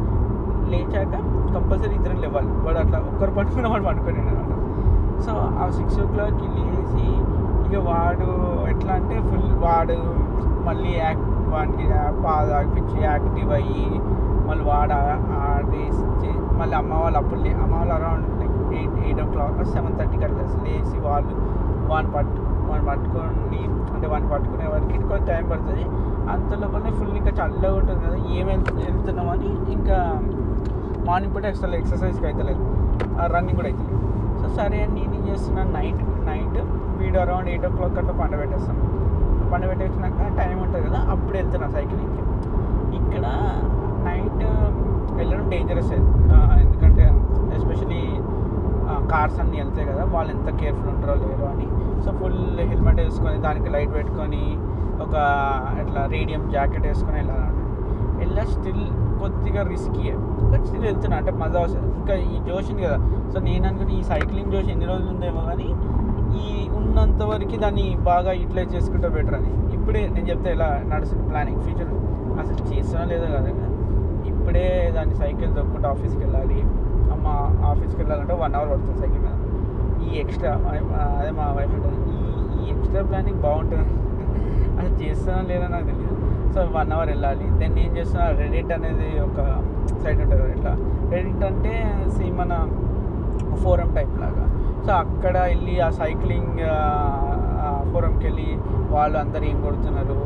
లేచాక 0.71 1.15
కంపల్సరీ 1.55 1.93
ఇద్దరు 1.99 2.17
లేవాలి. 2.23 2.51
వాడు 2.65 2.79
అట్లా 2.83 2.99
ఒక్కరు 3.09 3.33
పట్టుకున్న 3.37 3.67
వాడు 3.73 3.85
పట్టుకొని 3.89 4.19
అనమాట. 4.23 4.53
సో 5.25 5.33
ఆ 5.61 5.65
సిక్స్ 5.77 5.99
ఓ 6.03 6.07
క్లాక్కి 6.13 6.47
లేచి 6.57 7.07
ఇక 7.65 7.77
వాడు 7.89 8.29
ఎట్లా 8.71 8.93
అంటే 8.99 9.15
ఫుల్ 9.29 9.51
వాడు 9.65 9.97
మళ్ళీ 10.67 10.91
యాక్ట్ 11.03 11.31
వాడికి 11.53 11.85
పాద 12.25 12.47
ఆగిపించి 12.59 12.97
యాక్టివ్ 13.09 13.51
అయ్యి 13.59 13.87
మళ్ళీ 14.47 14.63
వాడు 14.71 14.95
ఆడేసి 15.49 16.31
మళ్ళీ 16.59 16.75
అమ్మ 16.79 16.93
వాళ్ళు 17.03 17.17
అప్పుడు 17.21 17.39
లే 17.45 17.51
అమ్మ 17.63 17.73
వాళ్ళు 17.79 17.93
around 17.97 18.27
like 18.41 18.57
eight 18.79 18.97
eight 19.05 19.21
o'clock 19.33 19.61
seven 19.75 19.95
థర్టీకి 19.99 20.25
అట్లా 20.27 20.43
లేచి 20.65 20.97
వాళ్ళు 21.07 21.35
వాడిని 21.91 22.11
పట్టు 22.15 22.41
వాడిని 22.69 22.87
పట్టుకొని 22.89 23.61
అంటే 23.93 24.05
వాడిని 24.11 24.29
పట్టుకునే 24.33 24.67
వరకు 24.73 25.07
కొంచెం 25.09 25.25
టైం 25.31 25.43
పడుతుంది. 25.51 25.85
అంత 26.33 26.51
లోపలనే 26.61 26.91
ఫుల్ 26.99 27.15
ఇంకా 27.21 27.31
చల్లగా 27.39 27.73
ఉంటుంది 27.79 28.01
కదా 28.05 28.17
ఏం 28.35 28.45
వెళ్తు 28.51 28.71
వెళ్తున్నామని 28.85 29.49
ఇంకా 29.75 29.97
మార్నింగ్ 31.07 31.33
పూట 31.35 31.45
అసలు 31.55 31.75
ఎక్సర్సైజ్కి 31.81 32.25
అవుతలేదు 32.29 32.63
రన్నింగ్ 33.33 33.57
కూడా 33.59 33.69
అవుతుంది 33.71 33.93
సో 34.41 34.47
సరే 34.57 34.79
అని 34.85 34.93
నేనేం 34.99 35.23
చేస్తున్నాను 35.29 35.71
నైట్ 35.77 36.01
నైట్ 36.29 36.57
వీడు 36.99 37.17
అరౌండ్ 37.23 37.49
ఎయిట్ 37.53 37.65
ఓ 37.67 37.71
క్లాక్ 37.77 37.97
అట్లా 38.01 38.15
పండబెట్టేస్తాను 38.21 38.81
పండు 39.51 39.65
పెట్టేసినాక 39.71 40.27
టైం 40.39 40.55
ఉంటుంది 40.63 40.83
కదా 40.87 40.99
అప్పుడు 41.13 41.35
వెళ్తున్నా 41.37 41.67
సైక్లింగ్కి. 41.75 42.21
ఇక్కడ 42.99 43.25
నైట్ 44.07 44.43
వెళ్ళడం 45.17 45.45
డేంజరస్ 45.53 45.91
ఎందుకంటే 46.63 47.05
ఎస్పెషలీ 47.57 48.01
కార్స్ 49.11 49.37
అన్నీ 49.43 49.57
వెళ్తాయి 49.61 49.87
కదా 49.91 50.03
వాళ్ళు 50.15 50.31
ఎంత 50.35 50.49
కేర్ఫుల్ 50.61 50.89
ఉంటారో 50.93 51.15
లేరో 51.23 51.45
అని. 51.53 51.67
సో 52.03 52.11
ఫుల్ 52.19 52.41
హెల్మెట్ 52.71 52.99
వేసుకొని 53.03 53.37
దానికి 53.45 53.69
లైట్ 53.75 53.93
పెట్టుకొని 53.99 54.43
ఒక 55.05 55.13
ఇట్లా 55.83 56.01
రేడియం 56.15 56.43
జాకెట్ 56.55 56.87
వేసుకొని 56.89 57.17
వెళ్ళాలంటే 57.21 57.63
వెళ్ళా 58.21 58.43
స్టిల్ 58.53 58.85
కొద్దిగా 59.21 59.61
రిస్కీ 59.73 60.03
కానీ 60.55 60.79
వెళ్తున్నా 60.87 61.15
అంటే 61.21 61.31
మజా 61.41 61.59
వస్తుంది. 61.65 61.87
ఇంకా 61.99 62.15
ఈ 62.31 62.35
జోష్ 62.47 62.69
ఉంది 62.73 62.83
కదా 62.87 62.97
సో 63.33 63.37
నేను 63.47 63.65
అనుకుని 63.69 63.93
ఈ 63.99 64.03
సైక్లింగ్ 64.11 64.51
జోష్ 64.55 64.69
ఎన్ని 64.73 64.87
రోజులు 64.91 65.09
ఉందేమో 65.15 65.41
కానీ 65.49 65.69
ఈ 66.43 66.47
ఉన్నంత 66.79 67.21
వరకు 67.31 67.57
దాన్ని 67.63 67.85
బాగా 68.09 68.31
యూటిలైజ్ 68.41 68.71
చేసుకుంటే 68.75 69.09
బెటర్ 69.15 69.35
అని. 69.39 69.51
ఇప్పుడే 69.75 70.01
నేను 70.15 70.27
చెప్తే 70.31 70.49
ఇలా 70.57 70.69
నడుస్తుంది 70.91 71.25
ప్లానింగ్ 71.31 71.61
ఫ్యూచర్ 71.65 71.91
అసలు 72.41 72.61
చేస్తున్నా 72.71 73.03
లేదో 73.11 73.27
కదా 73.35 73.51
ఇప్పుడే 74.31 74.67
దాన్ని 74.95 75.15
సైకిల్ 75.21 75.51
తొక్కుంటే 75.57 75.87
ఆఫీస్కి 75.93 76.21
వెళ్ళాలి. 76.23 76.59
అమ్మ 77.13 77.27
ఆఫీస్కి 77.71 77.99
వెళ్ళాలంటే 78.01 78.35
వన్ 78.41 78.55
అవర్ 78.59 78.69
పడుతుంది 78.73 78.99
సైకిల్ 79.03 79.21
మీద. 79.25 79.35
ఈ 80.07 80.19
ఎక్స్ట్రా 80.23 80.51
అదే 81.19 81.31
మా 81.39 81.45
వైఫ్ 81.57 81.73
ఉంటుంది 81.77 81.99
ఈ 82.15 82.17
ఈ 82.59 82.71
ఎక్స్ట్రా 82.73 83.03
ప్లానింగ్ 83.11 83.41
బాగుంటుంది? 83.45 83.95
అసలు 84.77 84.95
చేస్తున్నా 85.03 85.39
లేదో 85.51 85.67
నాకు 85.75 85.87
తెలియదు 85.91 86.15
సో 86.53 86.61
వన్ 86.77 86.91
అవర్ 86.95 87.09
వెళ్ళాలి. 87.13 87.45
దెన్ 87.61 87.77
ఏం 87.85 87.91
చేస్తున్నా 87.97 88.25
రెడిట్ 88.41 88.71
అనేది 88.77 89.09
ఒక 89.27 89.39
సైట్ 90.03 90.19
ఉంటుంది 90.23 90.41
కదా 90.41 90.51
ఇట్లా. 90.57 90.73
ఏంటంటే 91.17 91.73
సి 92.15 92.25
మన 92.39 92.53
ఫోరం 93.63 93.89
టైప్ 93.97 94.15
లాగా. 94.23 94.45
సో 94.85 94.91
అక్కడ 95.03 95.35
వెళ్ళి 95.51 95.75
ఆ 95.87 95.89
సైక్లింగ్ 96.01 96.59
ఫోరంకి 97.91 98.25
వెళ్ళి 98.27 98.49
వాళ్ళు 98.95 99.17
అందరు 99.23 99.45
ఏం 99.51 99.57
కొడుతున్నారు 99.65 100.17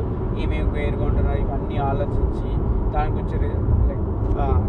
ఏమేమి 0.42 0.70
వేరుగా 0.78 1.04
ఉంటున్నారు 1.10 1.38
ఇవన్నీ 1.44 1.76
ఆలోచించి 1.90 2.50
దాని 2.94 3.10
గురించి 3.16 3.38
లైక్ 3.88 4.06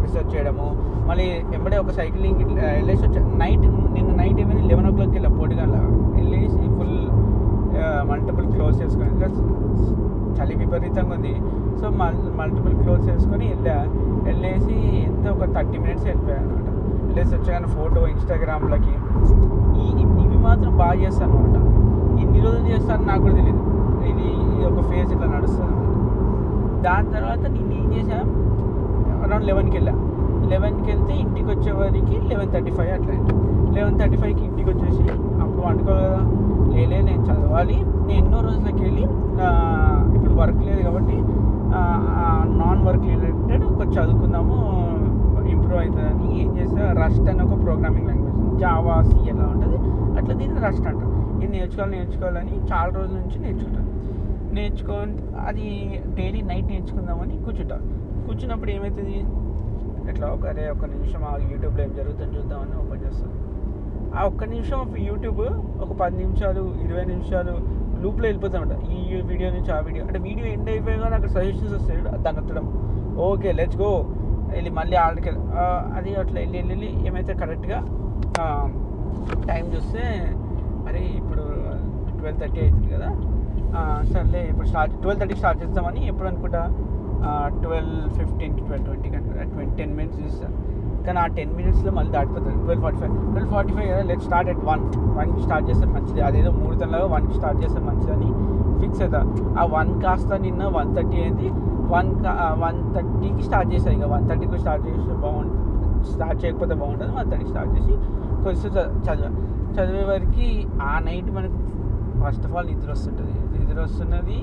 రీసెర్చ్ 0.04 0.30
చేయడము. 0.34 0.68
మళ్ళీ 1.08 1.26
ఎంబడే 1.56 1.76
ఒక 1.82 1.92
సైక్లింగ్ 1.98 2.40
వెళ్ళేసి 2.78 3.02
వచ్చా 3.06 3.20
నైట్ 3.42 3.66
నిన్న 3.96 4.10
నైట్ 4.20 4.38
ఏమైనా 4.44 4.64
లెవెన్ 4.70 4.88
ఓ 4.90 4.92
క్లాక్కి 4.96 5.16
వెళ్ళా 5.18 5.30
పోటీగా 5.38 5.66
వెళ్ళేసి 6.18 6.62
ఫుల్ 6.78 6.98
మల్టిపుల్ 8.10 8.46
క్లోజ్ 8.54 8.76
చేసుకొని 8.82 9.10
ఇంకా 9.16 9.28
చలి 10.36 10.54
విపరీతంగా 10.62 11.14
ఉంది. 11.16 11.34
సో 11.80 11.86
మల్ 12.00 12.18
మల్టిపుల్ 12.40 12.74
క్లోజ్ 12.82 13.02
చేసుకొని 13.10 13.46
వెళ్ళా 13.52 13.76
వెళ్ళేసి 14.26 14.76
ఎంత 15.08 15.24
ఒక 15.36 15.46
థర్టీ 15.54 15.76
మినిట్స్ 15.84 16.06
వెళ్ళిపోయాను 16.08 16.48
అనమాట 16.48 16.68
వెళ్ళేసి 17.06 17.32
వచ్చాను 17.36 17.68
ఫోటో 17.76 18.00
ఇన్స్టాగ్రామ్లకి. 18.12 18.94
ఈ 19.82 19.86
ఇవి 20.24 20.38
మాత్రం 20.48 20.72
బాగా 20.82 20.96
చేస్తాను 21.04 21.32
అనమాట 21.38 21.58
ఇన్ని 22.22 22.40
రోజులు 22.46 22.66
చేస్తాను 22.74 23.04
నాకు 23.10 23.22
కూడా 23.26 23.34
తెలియదు 23.40 23.62
ఇది 24.10 24.28
ఇది 24.52 24.64
ఒక 24.70 24.80
ఫేజ్ 24.90 25.10
ఇట్లా 25.14 25.28
నడుస్తుంది 25.36 25.68
అనమాట 25.68 25.90
దాని 26.86 27.10
తర్వాత 27.16 27.42
నేను 27.56 27.74
ఏం 27.80 27.88
చేశాను 27.96 28.30
అరౌండ్ 29.24 29.46
లెవెన్కి 29.50 29.76
వెళ్ళా. 29.78 29.94
లెవెన్కి 30.52 30.88
వెళ్తే 30.92 31.12
ఇంటికి 31.24 31.48
వచ్చేవారికి 31.52 32.16
లెవెన్ 32.30 32.50
థర్టీ 32.54 32.72
ఫైవ్ 32.78 32.92
అట్లా 32.96 33.14
లెవెన్ 33.76 33.98
థర్టీ 34.00 34.16
ఫైవ్కి 34.22 34.42
ఇంటికి 34.48 34.68
వచ్చేసి 34.72 35.04
అప్పుడు 35.42 35.62
వండుకోవాలి 35.66 36.08
కదా. 36.08 36.22
లేలే 36.74 36.98
నేను 37.08 37.22
చదవాలి. 37.28 37.76
నేను 38.08 38.18
ఎన్నో 38.22 38.38
రోజులకి 38.46 38.82
వెళ్ళి 38.86 39.04
ఇప్పుడు 40.16 40.34
వర్క్ 40.40 40.62
లేదు 40.68 40.82
కాబట్టి 40.88 41.16
నాన్ 42.60 42.82
వర్క్ 42.88 43.06
రిలేటెడ్ 43.12 43.64
ఒక 43.72 43.82
చదువుకుందాము 43.96 44.56
ఇంప్రూవ్ 45.54 45.80
అవుతుందని 45.82 46.28
ఏం 46.42 46.50
చేస్తా 46.58 46.82
రస్ట్ 47.02 47.26
అని 47.32 47.42
ఒక 47.46 47.56
ప్రోగ్రామింగ్ 47.64 48.08
లాంగ్వేజ్ 48.10 48.38
జావా 48.62 48.96
సి 49.10 49.18
ఎలా 49.32 49.46
ఉంటుంది 49.54 49.78
అట్లా 50.18 50.34
దీన్ని 50.40 50.60
రస్ట్ 50.66 50.86
అంటారు. 50.90 51.10
ఇది 51.42 51.50
నేర్చుకోవాలి 51.54 51.92
నేర్చుకోవాలని 51.98 52.56
చాలా 52.70 52.90
రోజుల 52.98 53.16
నుంచి 53.22 53.38
నేర్చుకుంటాను. 53.44 53.88
నేర్చుకో 54.56 54.96
అది 55.48 55.66
డైలీ 56.18 56.40
నైట్ 56.50 56.68
నేర్చుకుందామని 56.74 57.36
కూర్చుంటా. 57.46 57.78
కూర్చున్నప్పుడు 58.26 58.70
ఏమవుతుంది 58.76 59.16
ఇట్లా 60.10 60.26
ఒక 60.36 60.44
అరే 60.52 60.64
ఒక 60.74 60.84
నిమిషం 60.94 61.22
ఆ 61.30 61.32
యూట్యూబ్లో 61.50 61.82
ఏం 61.86 61.92
జరుగుతుందో 61.98 62.32
చూద్దామని 62.36 62.76
ఒక 62.84 62.91
ఆ 64.18 64.22
ఒక్క 64.30 64.44
నిమిషం 64.54 64.80
యూట్యూబ్ 65.08 65.40
ఒక 65.84 65.92
పది 66.00 66.16
నిమిషాలు 66.22 66.62
ఇరవై 66.84 67.04
నిమిషాలు 67.12 67.54
లూప్లో 68.02 68.24
వెళ్ళిపోతామంట. 68.28 68.74
ఈ 68.96 69.00
వీడియో 69.30 69.48
నుంచి 69.56 69.70
ఆ 69.76 69.78
వీడియో. 69.86 70.02
అంటే 70.06 70.18
వీడియో 70.28 70.46
ఎండ్ 70.54 70.70
అయిపోయాక 70.72 71.12
అక్కడ 71.18 71.30
సజెషన్స్ 71.36 71.74
వస్తాయి 71.76 71.98
చూడు, 71.98 72.10
దాన్ని 72.24 72.40
ఎత్తడం. 72.42 72.66
ఓకే 73.28 73.50
లెట్స్ 73.58 73.78
గో 73.82 73.90
వెళ్ళి 74.54 74.70
మళ్ళీ 74.78 74.96
ఆడికి 75.04 75.30
అది 75.98 76.10
అట్లా 76.22 76.38
వెళ్ళి 76.44 76.58
వెళ్ళి 76.72 76.88
ఏమైతే 77.08 77.34
కరెక్ట్గా 77.42 77.78
టైం 79.50 79.64
చూస్తే 79.74 80.02
మరి 80.86 81.02
ఇప్పుడు 81.20 81.44
ట్వెల్వ్ 82.18 82.40
థర్టీ 82.42 82.60
అవుతుంది 82.64 82.90
కదా. 82.96 83.10
సర్లే 84.12 84.40
ఇప్పుడు 84.52 84.68
స్టార్ట్ 84.72 84.94
ట్వెల్వ్ 85.02 85.20
థర్టీ 85.22 85.36
స్టార్ట్ 85.40 85.60
చేస్తామని 85.62 86.00
ఎప్పుడు 86.12 86.28
అనుకుంటా? 86.30 86.62
ట్వెల్వ్ 87.62 87.96
ఫిఫ్టీన్కి 88.18 88.62
ట్వెల్వ్ 88.68 88.86
ట్వంటీకి 88.86 89.14
కంటే 89.16 89.44
ట్వంటీ 89.54 89.74
టెన్ 89.80 89.94
మినిట్స్ 89.98 90.20
చూస్తాను 90.24 90.56
కానీ 91.06 91.18
ఆ 91.24 91.26
టెన్ 91.36 91.52
మినిట్స్లో 91.58 91.92
మళ్ళీ 91.98 92.12
దాటిపోతుంది 92.12 92.56
twelve 92.64 92.82
forty 92.84 93.00
five 93.00 93.14
twelve 93.30 93.50
forty 93.54 93.72
five 93.76 93.88
కదా 93.90 94.02
లెట్ 94.10 94.24
స్టార్ట్ 94.28 94.50
ఎట్ 94.50 94.64
వన్ 94.70 94.82
వన్కి 95.18 95.42
స్టార్ట్ 95.42 95.66
చేస్తే 95.70 95.86
మంచిది. 95.94 96.20
అదేదో 96.28 96.50
మూడు 96.60 96.74
తనలాగా 96.82 97.06
వన్కి 97.14 97.34
స్టార్ట్ 97.34 97.60
చేస్తే 97.64 97.80
మంచిదని 97.88 98.30
ఫిక్స్ 98.82 99.02
అవుతా. 99.02 99.20
ఆ 99.60 99.64
వన్ 99.76 99.90
కాస్త 100.02 100.34
నిన్న 100.46 100.62
వన్ 100.78 100.90
థర్టీ 100.96 101.16
అయింది. 101.22 101.48
వన్ 101.94 102.10
వన్ 102.64 102.78
థర్టీకి 102.94 103.42
స్టార్ట్ 103.48 103.70
చేసాను 103.74 103.96
ఇక. 103.98 104.08
వన్ 104.14 104.28
థర్టీకి 104.28 104.58
స్టార్ట్ 104.58 104.84
చేస్తే 104.88 105.14
బాగుంటుంది 105.24 105.58
స్టార్ట్ 106.12 106.44
చేయకపోతే 106.44 106.74
బాగుంటుంది 106.74 107.12
వన్ 107.18 107.30
థర్టీ 107.32 107.46
స్టార్ట్ 107.46 107.72
చేసి 107.76 107.94
కొంచెం 108.44 108.70
చదివా. 109.06 109.30
చదివే 109.76 110.04
వరకు 110.12 110.46
ఆ 110.82 110.98
నైట్ 111.08 111.30
మనకు 111.38 111.58
ఫస్ట్ 112.22 112.46
ఆఫ్ 112.46 112.54
ఆల్ 112.56 112.66
నిద్ర 112.66 112.90
వస్తుంటుంది. 112.90 113.36
నిద్ర 113.58 113.80
వస్తున్నది. 113.82 114.38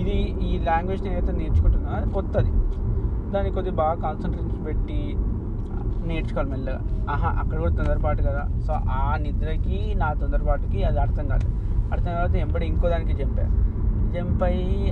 ఇది 0.00 0.16
ఈ 0.48 0.58
లాంగ్వేజ్ 0.64 1.02
నేనైతే 1.02 1.32
నేర్చుకుంటున్నా. 1.32 1.94
కొత్తది. 2.14 2.52
దాన్ని 3.32 3.50
కొద్దిగా 3.52 3.76
బాగా 3.76 3.94
కాన్సన్ట్రేషన్ 3.94 4.66
పెట్టి 4.66 4.98
నేర్చుకోవాలి 6.10 6.50
మెల్లగా. 6.54 6.80
ఆహా 7.14 7.30
అక్కడ 7.42 7.58
కూడా 7.64 7.74
తొందరపాటు 7.80 8.22
కదా. 8.28 8.42
సో 8.66 8.72
ఆ 8.98 9.02
నిద్రకి 9.24 9.78
నా 10.02 10.08
తొందరపాటుకి 10.22 10.80
అది 10.90 11.00
అర్థం 11.06 11.26
కాదు. 11.32 11.48
అర్థం 11.94 12.10
కాకపోతే 12.16 12.38
ఎంబడి 12.46 12.66
ఇంకో 12.72 12.88
దానికి 12.94 13.14
జంపా 13.20 13.46
జంప్ 14.16 14.42
అయ్యి 14.48 14.90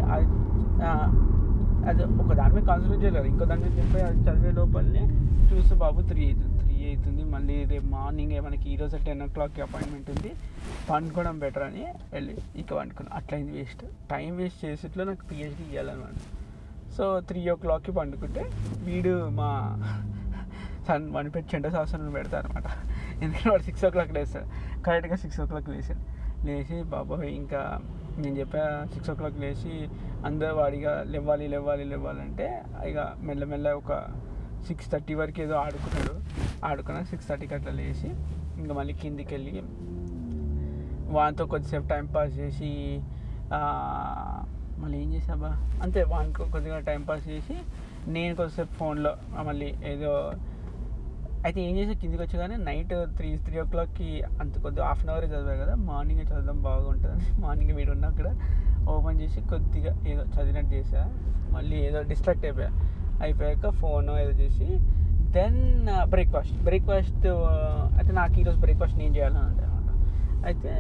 అది 1.90 2.02
ఒక 2.22 2.32
దాని 2.38 2.52
మీద 2.54 2.62
కాన్సన్ట్రేట్ 2.70 3.02
చేయలేదు 3.04 3.28
ఇంకో 3.32 3.44
దాని 3.50 3.62
మీద 3.64 3.72
జంప్ 3.78 3.94
అయ్యి 3.98 4.06
అది 4.08 4.20
చదివే 4.26 4.50
లోపలనే 4.58 5.02
చూస్తే 5.50 5.74
బాబు 5.82 6.00
త్రీ 6.10 6.22
అవుతుంది 6.28 6.56
త్రీ 6.62 6.76
అవుతుంది 6.88 7.22
మళ్ళీ 7.34 7.56
రేపు 7.70 7.86
మార్నింగ్ 7.94 8.34
మనకి 8.46 8.66
ఈరోజు 8.72 8.96
టెన్ 9.06 9.22
ఓ 9.24 9.28
క్లాక్కి 9.36 9.62
అపాయింట్మెంట్ 9.66 10.10
ఉంది. 10.14 10.30
పండుకోవడం 10.90 11.36
బెటర్ 11.44 11.64
అని 11.68 11.84
వెళ్ళి 12.14 12.34
ఇక 12.60 12.68
పండుకున్నాను 12.80 13.16
అట్లయింది 13.20 13.52
వేస్ట్ 13.58 13.84
టైం 14.12 14.30
వేస్ట్ 14.40 14.60
చేసేట్లో 14.66 15.04
నాకు 15.10 15.24
పిహెచ్డీ 15.30 15.64
ఇవ్వాలన్నమాట 15.70 16.16
సో 16.96 17.04
త్రీ 17.28 17.40
ఓ 17.52 17.56
క్లాక్కి 17.64 17.92
పండుకుంటే 18.00 18.44
వీడు 18.88 19.14
మా 19.40 19.50
సన్ 20.88 21.06
వన్ 21.16 21.28
పెట్టి 21.34 21.48
చెండ 21.54 21.66
శాసనం 21.76 22.12
పెడతారు 22.18 22.46
అనమాట 22.48 22.66
ఎందుకంటే 23.22 23.48
వాడు 23.52 23.64
సిక్స్ 23.68 23.84
ఓ 23.86 23.90
క్లాక్ 23.94 24.12
లేస్తాడు. 24.16 24.48
కరెక్ట్గా 24.86 25.16
సిక్స్ 25.24 25.40
ఓ 25.42 25.46
క్లాక్ 25.50 25.68
లేచాడు 25.74 26.02
లేచి 26.46 26.76
బాబాయ్ 26.94 27.30
ఇంకా 27.40 27.60
నేను 28.22 28.34
చెప్పా 28.40 28.62
సిక్స్ 28.92 29.10
ఓ 29.10 29.14
క్లాక్ 29.20 29.38
లేచి 29.44 29.72
అందరూ 30.28 30.52
వాడిగా 30.60 30.92
లేవాలి 31.14 31.46
లేవాలి 31.54 31.84
లేవాలంటే 31.92 32.46
ఇక 32.90 32.98
మెల్లమెల్ల 33.28 33.68
ఒక 33.80 33.92
సిక్స్ 34.68 34.88
థర్టీ 34.92 35.14
వరకు 35.20 35.40
ఏదో 35.44 35.54
ఆడుకున్నాడు. 35.64 36.14
ఆడుకున్నా 36.68 37.00
సిక్స్ 37.10 37.28
థర్టీకి 37.28 37.54
అట్లా 37.54 37.72
లేచి 37.80 38.08
ఇంకా 38.60 38.72
మళ్ళీ 38.78 38.94
కిందికి 39.02 39.32
వెళ్ళి 39.34 39.52
వానితో 41.16 41.44
కొద్దిసేపు 41.52 41.86
టైం 41.92 42.06
పాస్ 42.14 42.32
చేసి 42.40 42.70
మళ్ళీ 44.82 44.96
ఏం 45.02 45.08
చేసాబా 45.14 45.50
అంతే 45.84 46.00
వానికి 46.12 46.50
కొద్దిగా 46.54 46.78
టైం 46.88 47.02
పాస్ 47.08 47.24
చేసి 47.28 47.54
నేను 48.16 48.34
కొద్దిసేపు 48.40 48.72
ఫోన్లో 48.80 49.12
మళ్ళీ 49.48 49.68
ఏదో 49.92 50.12
అయితే 51.48 51.60
ఏం 51.62 51.74
చేసా 51.78 51.94
కిందికి 52.00 52.20
వచ్చి 52.22 52.36
కానీ 52.38 52.56
నైట్ 52.64 52.92
త్రీ 53.16 53.28
త్రీ 53.44 53.56
ఓ 53.58 53.64
క్లాక్కి 53.64 54.08
అంత 54.40 54.54
కొద్దిగా 54.58 54.86
హాఫ్ 54.88 55.02
అన్ 55.04 55.10
అవర్ 55.10 55.26
చదివా 55.26 55.54
కదా 55.60 55.74
మార్నింగ్ 55.86 56.22
చదవడం 56.22 56.58
బాగుంటుంది 56.62 57.26
మార్నింగ్ 57.40 57.72
వీడు 57.76 57.90
ఉన్నా 57.92 58.08
కూడా 58.18 58.32
ఓపెన్ 58.88 59.18
చేసి 59.20 59.40
కొద్దిగా 59.50 59.92
ఏదో 60.06 60.22
చదివినట్టు 60.34 60.72
చేసా 60.74 61.02
మళ్ళీ 61.50 61.76
ఏదో 61.86 61.98
డిస్ట్రాక్ట్ 62.10 62.44
అయిపోయా 62.44 62.70
అయిపోయాక 63.20 63.70
ఫోన్ 63.80 64.08
ఏదో 64.18 64.34
చేసి 64.40 64.68
దెన్ 65.32 65.60
బ్రేక్ఫాస్ట్ 66.12 66.56
బ్రేక్ఫాస్ట్ 66.62 67.26
అయితే 67.98 68.12
నాకు 68.12 68.36
ఈరోజు 68.40 68.58
బ్రేక్ఫాస్ట్ 68.58 68.98
నేను 68.98 69.14
చేయాలని 69.14 69.44
అంటే 69.44 69.64
అనమాట 69.68 69.90
అయితే 70.46 70.70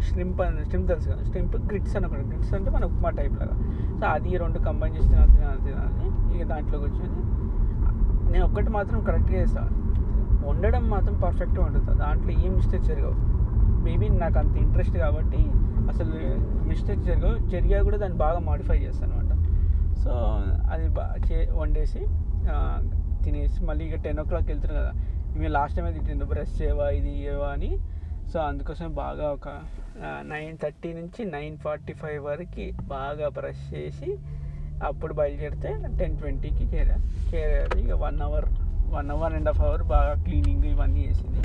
స్ట్రింప్ 0.00 0.40
అని 0.42 0.64
స్ట్రింప్ 0.64 0.88
తెలుసు 0.88 1.08
కదా 1.10 1.24
స్ట్రింప్ 1.24 1.56
గ్రిట్స్ 1.68 1.96
అని 1.96 2.06
ఒకటి 2.06 2.24
గ్రిట్స్ 2.28 2.52
అంటే 2.54 2.70
మన 2.70 2.84
ఉప్మా 2.84 3.10
టైప్ 3.18 3.36
లాగా 3.40 3.56
సో 3.92 4.06
అది 4.08 4.32
రెండు 4.36 4.60
కంబైన్ 4.66 4.94
చేసి 4.96 5.08
తినాలి 5.08 5.32
తినాలి 5.32 5.62
తినాలి 5.66 6.06
ఇక 6.34 6.44
దాంట్లో 6.48 6.78
కూర్చొని 6.78 7.20
నేను 8.30 8.44
ఒక్కటి 8.44 8.70
మాత్రం 8.70 9.00
కరెక్ట్గా 9.04 9.40
చేస్తాను 9.40 9.85
వండడం 10.48 10.84
మాత్రం 10.94 11.16
పర్ఫెక్ట్గా 11.24 11.62
వండుతాను 11.66 11.98
దాంట్లో 12.04 12.32
ఏం 12.44 12.52
మిస్టేక్స్ 12.58 12.88
జరగవు? 12.90 13.16
మేబీ 13.86 14.06
నాకు 14.22 14.38
అంత 14.42 14.54
ఇంట్రెస్ట్ 14.64 14.96
కాబట్టి 15.04 15.40
అసలు 15.90 16.16
మిస్టేక్స్ 16.70 17.06
జరగవు. 17.08 17.34
జరిగా 17.52 17.78
కూడా 17.88 17.98
దాన్ని 18.02 18.18
బాగా 18.24 18.38
మాడిఫై 18.48 18.78
చేస్తాను 18.84 19.12
అనమాట 19.16 19.32
సో 20.02 20.12
అది 20.72 20.86
బా 20.96 21.04
చే 21.26 21.36
వండేసి 21.60 22.02
తినేసి 23.24 23.60
మళ్ళీ 23.68 23.84
ఇక 23.88 23.96
టెన్ 24.06 24.20
ఓ 24.22 24.24
క్లాక్ 24.30 24.48
వెళ్తున్నారు 24.52 24.78
కదా. 24.80 24.92
మేము 25.36 25.52
లాస్ట్ 25.56 25.76
టైం 25.76 25.86
అయితే 25.88 26.02
తిండు 26.08 26.26
బ్రష్ 26.32 26.52
చేయవా 26.60 26.86
ఇది 26.98 27.12
ఏవా 27.32 27.48
అని. 27.56 27.70
సో 28.32 28.36
అందుకోసం 28.50 28.86
బాగా 29.02 29.26
ఒక 29.36 29.48
నైన్ 30.32 30.54
థర్టీ 30.62 30.90
నుంచి 30.98 31.20
నైన్ 31.36 31.56
ఫార్టీ 31.64 31.92
ఫైవ్ 32.00 32.20
వరకు 32.30 32.66
బాగా 32.94 33.26
బ్రష్ 33.38 33.64
చేసి 33.74 34.10
అప్పుడు 34.88 35.12
బయలుదేరితే 35.18 35.70
టెన్ 36.00 36.16
ట్వంటీకి 36.20 36.64
చేరా 36.72 36.96
చేరారు. 37.30 37.76
ఇక 37.84 37.92
one 38.04 38.18
hour 38.26 38.48
one 38.94 39.10
hour 39.10 39.34
and 39.34 39.48
half 39.48 39.60
hour 39.60 39.82
బాగా 39.82 40.12
క్లీనింగ్ 40.24 40.64
ఇవన్నీ 40.64 41.00
చేసింది. 41.08 41.42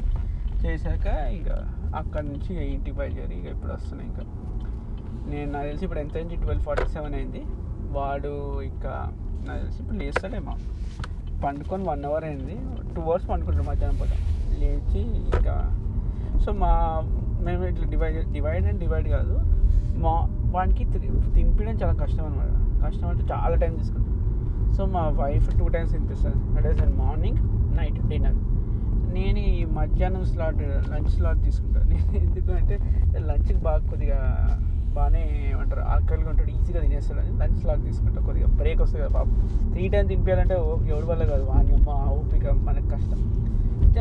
చేశాక 0.64 1.08
ఇక 1.40 1.50
అక్కడి 1.96 2.26
నుంచి 2.28 2.50
ఇక 2.54 2.62
ఇంటికి 2.74 2.96
బయలుదేరి 2.98 3.36
ఇక 3.40 3.46
ఇప్పుడు 3.46 3.74
వస్తున్నాయి 3.74 4.10
ఇంకా. 4.10 4.24
నేను 5.32 5.52
నాకు 5.52 5.66
తెలిసి 5.66 5.86
ఇప్పుడు 5.86 6.00
ఎంత 6.00 6.16
అయింది? 6.18 6.36
ట్వెల్వ్ 6.36 6.64
ఫార్టీ 6.64 6.86
సెవెన్ 6.90 7.16
అయింది. 7.16 7.42
వాడు 7.98 8.62
ఇంకా 8.62 8.94
నాకు 9.48 9.60
తెలిసి 9.62 9.80
ఇప్పుడు 9.82 9.98
లేస్తాడేమో 9.98 10.54
పండుకొని 11.44 11.84
వన్ 11.84 12.06
అవర్ 12.06 12.24
అయింది. 12.24 12.56
టూ 12.96 13.02
అవర్స్ 13.02 13.30
పండుకుంటాం 13.30 13.66
మధ్యాహ్నం 13.66 14.00
పూట. 14.00 14.14
లేచి 14.62 15.02
ఇంకా 15.24 15.56
సో 16.46 16.52
మా 16.52 16.72
మేము 17.46 17.64
ఇట్లా 17.66 17.86
డివైడ్ 17.90 18.32
డివైడ్ 18.32 18.66
అండ్ 18.68 18.80
డివైడ్ 18.80 19.08
కాదు. 19.08 19.36
మా 20.04 20.14
వానికి 20.56 20.84
తినిపించడం 21.36 21.78
చాలా 21.82 21.94
కష్టం 22.04 22.26
అనమాట 22.26 22.52
కష్టం 22.86 23.08
అంటే 23.08 23.24
చాలా 23.34 23.56
టైం 23.56 23.74
తీసుకుంటాం 23.76 24.11
సో 24.76 24.82
మా 24.96 25.04
wife 25.22 25.48
two 25.60 25.66
times 25.76 25.94
తినిపిస్తుంది. 25.96 26.40
That 26.56 26.68
is 26.72 26.82
morning 27.04 27.40
night 27.80 28.00
dinner 28.12 28.40
నేను 29.16 29.40
ఈ 29.52 29.64
మధ్యాహ్నం 29.78 30.24
స్లాట్ 30.32 30.62
లంచ్ 30.92 31.10
స్లాట్ 31.16 31.40
తీసుకుంటాను 31.48 31.88
నేను 31.94 32.18
ఎందుకంటే 32.20 32.76
లంచ్కి 33.30 33.60
బాగా 33.68 33.82
కొద్దిగా 33.92 34.20
బాగానే 34.96 35.22
ఏమంటారు 35.50 35.84
ఆకలిగా 35.94 36.30
ఉంటాడు 36.32 36.52
ఈజీగా 36.56 36.80
తినేస్తాడని 36.86 37.34
లంచ్ 37.42 37.60
స్లాట్ 37.64 37.84
తీసుకుంటా. 37.88 38.20
కొద్దిగా 38.28 38.48
బ్రేక్ 38.60 38.80
వస్తుంది 38.84 39.02
కదా 39.04 39.14
బాబు 39.18 39.32
త్రీ 39.74 39.84
టైం 39.94 40.06
తినిపించాలంటే 40.12 40.56
ఎవరి 40.94 41.06
వల్ల 41.12 41.24
కాదు? 41.32 41.44
వాణి 41.52 41.72
అమ్మ 41.78 41.96
ఓపిక 42.18 42.46
మనకు 42.68 42.90
కష్టం. 42.94 43.20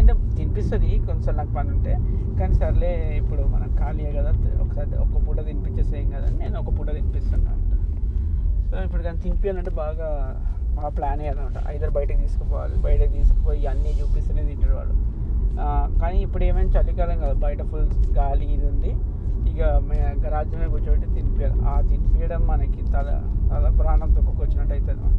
అంటే 0.00 0.12
తినిపిస్తుంది 0.38 0.90
కొంచెం 1.08 1.32
నాకు 1.40 1.52
పని 1.58 1.70
ఉంటే. 1.76 1.94
కానీ 2.38 2.54
సర్లే 2.60 2.92
ఇప్పుడు 3.20 3.42
మనం 3.54 3.68
ఖాళీయే 3.80 4.12
కదా 4.18 4.30
ఒకసారి 4.64 4.98
ఒక్క 5.04 5.16
పూట 5.26 5.38
తినిపించేసేయం 5.48 6.08
కదా 6.16 6.26
అని 6.30 6.38
నేను 6.44 6.56
ఒక 6.62 6.70
పూట 6.78 6.88
తినిపిస్తున్నాను 6.98 7.62
సో 8.70 8.76
ఇప్పుడు 8.86 9.02
కానీ 9.06 9.18
తినిపించాలంటే 9.26 9.72
బాగా 9.82 10.08
మా 10.76 10.88
ప్లాన్ 10.96 11.22
అనమాట 11.30 11.58
ఐదర్ 11.74 11.92
బయటకు 11.96 12.18
తీసుకుపోవాలి 12.24 12.76
బయటకు 12.86 13.12
తీసుకుపోయి 13.18 13.64
అన్నీ 13.72 13.92
చూపిస్తూనే 14.00 14.42
తింటారు 14.50 14.74
వాళ్ళు 14.76 14.94
కానీ 16.02 16.18
ఇప్పుడు 16.26 16.44
ఏమైనా 16.44 16.70
చలికాలం 16.76 17.18
కాదు 17.24 17.38
బయట 17.44 17.62
ఫుల్ 17.70 17.88
గాలి 18.18 18.46
ఇది 18.54 18.66
ఉంది. 18.72 18.92
ఇక 19.50 19.60
గరాజ్ 20.24 20.52
మీద 20.54 20.68
కూర్చోబెట్టి 20.74 21.06
తినిపించాలి 21.16 21.56
ఆ 21.70 21.74
తినిపించడం 21.90 22.42
మనకి 22.50 22.80
తల 22.94 23.08
తల 23.50 23.68
ప్రాణం 23.80 24.10
తొక్కుకొచ్చినట్టు 24.16 24.74
అవుతుంది 24.76 24.92
అనమాట 24.94 25.16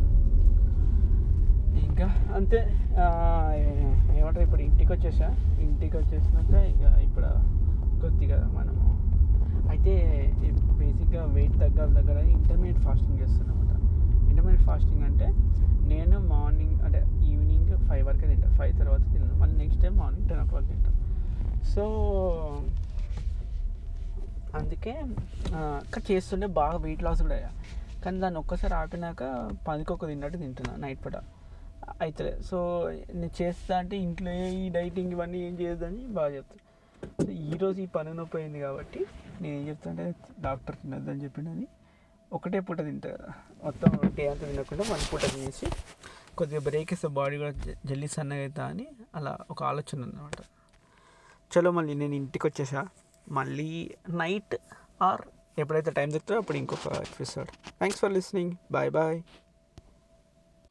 ఇంకా 1.85 2.07
అంతే. 2.37 2.59
ఏమంటారు? 4.17 4.43
ఇప్పుడు 4.47 4.61
ఇంటికి 4.67 4.91
వచ్చేసా 4.95 5.27
ఇంటికి 5.65 5.95
వచ్చేసినాక 5.97 6.53
ఇక 6.71 6.83
ఇప్పుడు 7.07 7.29
కొద్దిగా 8.03 8.37
మనము. 8.57 8.85
అయితే 9.73 9.93
బేసిక్గా 10.79 11.23
వెయిట్ 11.35 11.57
తగ్గాలి 11.63 11.93
దగ్గర 11.99 12.17
ఇంటర్మీడియట్ 12.35 12.81
ఫాస్టింగ్ 12.87 13.19
చేస్తున్నాం 13.23 13.57
అనమాట 13.57 13.80
ఇంటర్మీడియట్ 14.31 14.65
ఫాస్టింగ్ 14.65 15.05
అంటే 15.07 15.27
నేను 15.91 16.17
మార్నింగ్ 16.31 16.77
అంటే 16.85 16.99
ఈవినింగ్ 17.29 17.49
ఫైవ్ 17.87 18.03
వరకే 18.07 18.27
తింటాను 18.27 18.55
ఫైవ్ 18.57 18.73
తర్వాత 18.79 19.03
తిన్నాను 19.11 19.35
మళ్ళీ 19.41 19.55
next 19.61 19.81
time 19.83 19.95
morning 19.97 20.27
ten 20.29 20.41
o'clock 20.51 20.69
తింటాను 20.71 20.97
సో 21.71 21.83
అందుకే 24.53 24.93
ఆ, 25.53 25.59
చేస్తుంటే 26.09 26.47
బాగా 26.57 26.77
వెయిట్ 26.83 27.03
లాస్ 27.03 27.21
కూడా 27.21 27.35
అయ్యా. 27.37 27.51
కానీ 28.03 28.17
దాన్ని 28.19 28.39
ఒక్కసారి 28.39 28.73
ఆపినాక 28.75 29.23
పదికొక్క 29.67 30.03
తిన్నట్టు 30.09 30.37
తింటున్నా 30.37 30.73
నైట్ 30.81 31.01
పూట. 31.03 31.17
అయితే 32.01 32.25
సో 32.47 32.57
నేను 33.13 33.33
చేస్తా 33.39 33.73
అంటే 33.79 33.95
ఇంట్లో 34.05 34.31
ఈ 34.55 34.65
డైటింగ్ 34.75 35.11
ఇవన్నీ 35.11 35.39
ఏం 35.47 35.53
చేయొద్దని 35.59 36.01
బాగా 36.17 36.31
చెప్తాను 36.35 36.59
ఈరోజు 37.47 37.77
ఈ 37.81 37.89
పని 37.95 38.11
నొప్పి 38.17 38.37
అయింది 38.37 38.59
కాబట్టి 38.59 38.99
నేను 39.41 39.53
ఏం 39.53 39.63
చెప్తా 39.69 39.89
అంటే 39.91 40.05
డాక్టర్ 40.41 40.75
తినొద్దని 40.81 41.21
చెప్పిండని 41.25 41.67
ఒకటే 42.31 42.59
పూట 42.61 42.79
తింటా. 42.81 43.09
కదా 43.15 43.29
మొత్తం 43.63 43.91
డే 44.15 44.27
అంతా 44.27 44.47
తినకుండా 44.47 44.83
వన్ 44.91 45.03
పూట 45.11 45.23
తినేసి 45.31 45.67
కొద్దిగా 46.35 46.61
బ్రేక్ 46.61 46.93
వేస్తే 46.93 47.07
బాడీ 47.15 47.37
కూడా 47.37 47.51
జ- 47.63 48.07
సన్నగా 48.11 48.41
అవుతా 48.41 48.65
అని 48.65 48.85
అలా 49.15 49.37
ఒక 49.49 49.63
ఆలోచన 49.63 50.03
అనమాట 50.03 50.39
చలో 51.51 51.71
మళ్ళీ 51.71 51.93
నేను 51.93 52.15
ఇంటికి 52.15 52.47
వచ్చేసా 52.47 52.81
మళ్ళీ 53.31 53.69
నైట్ 54.15 54.55
ఆర్ 55.01 55.23
ఎప్పుడైతే 55.57 55.91
టైం 55.91 56.11
దొరుకుతుందో 56.11 56.39
అప్పుడు 56.39 56.57
ఇంకొక 56.57 56.87
episode 57.05 57.49
thanks 57.77 57.99
for 57.99 58.11
listening 58.11 58.53
bye 58.71 58.91
bye 58.91 59.17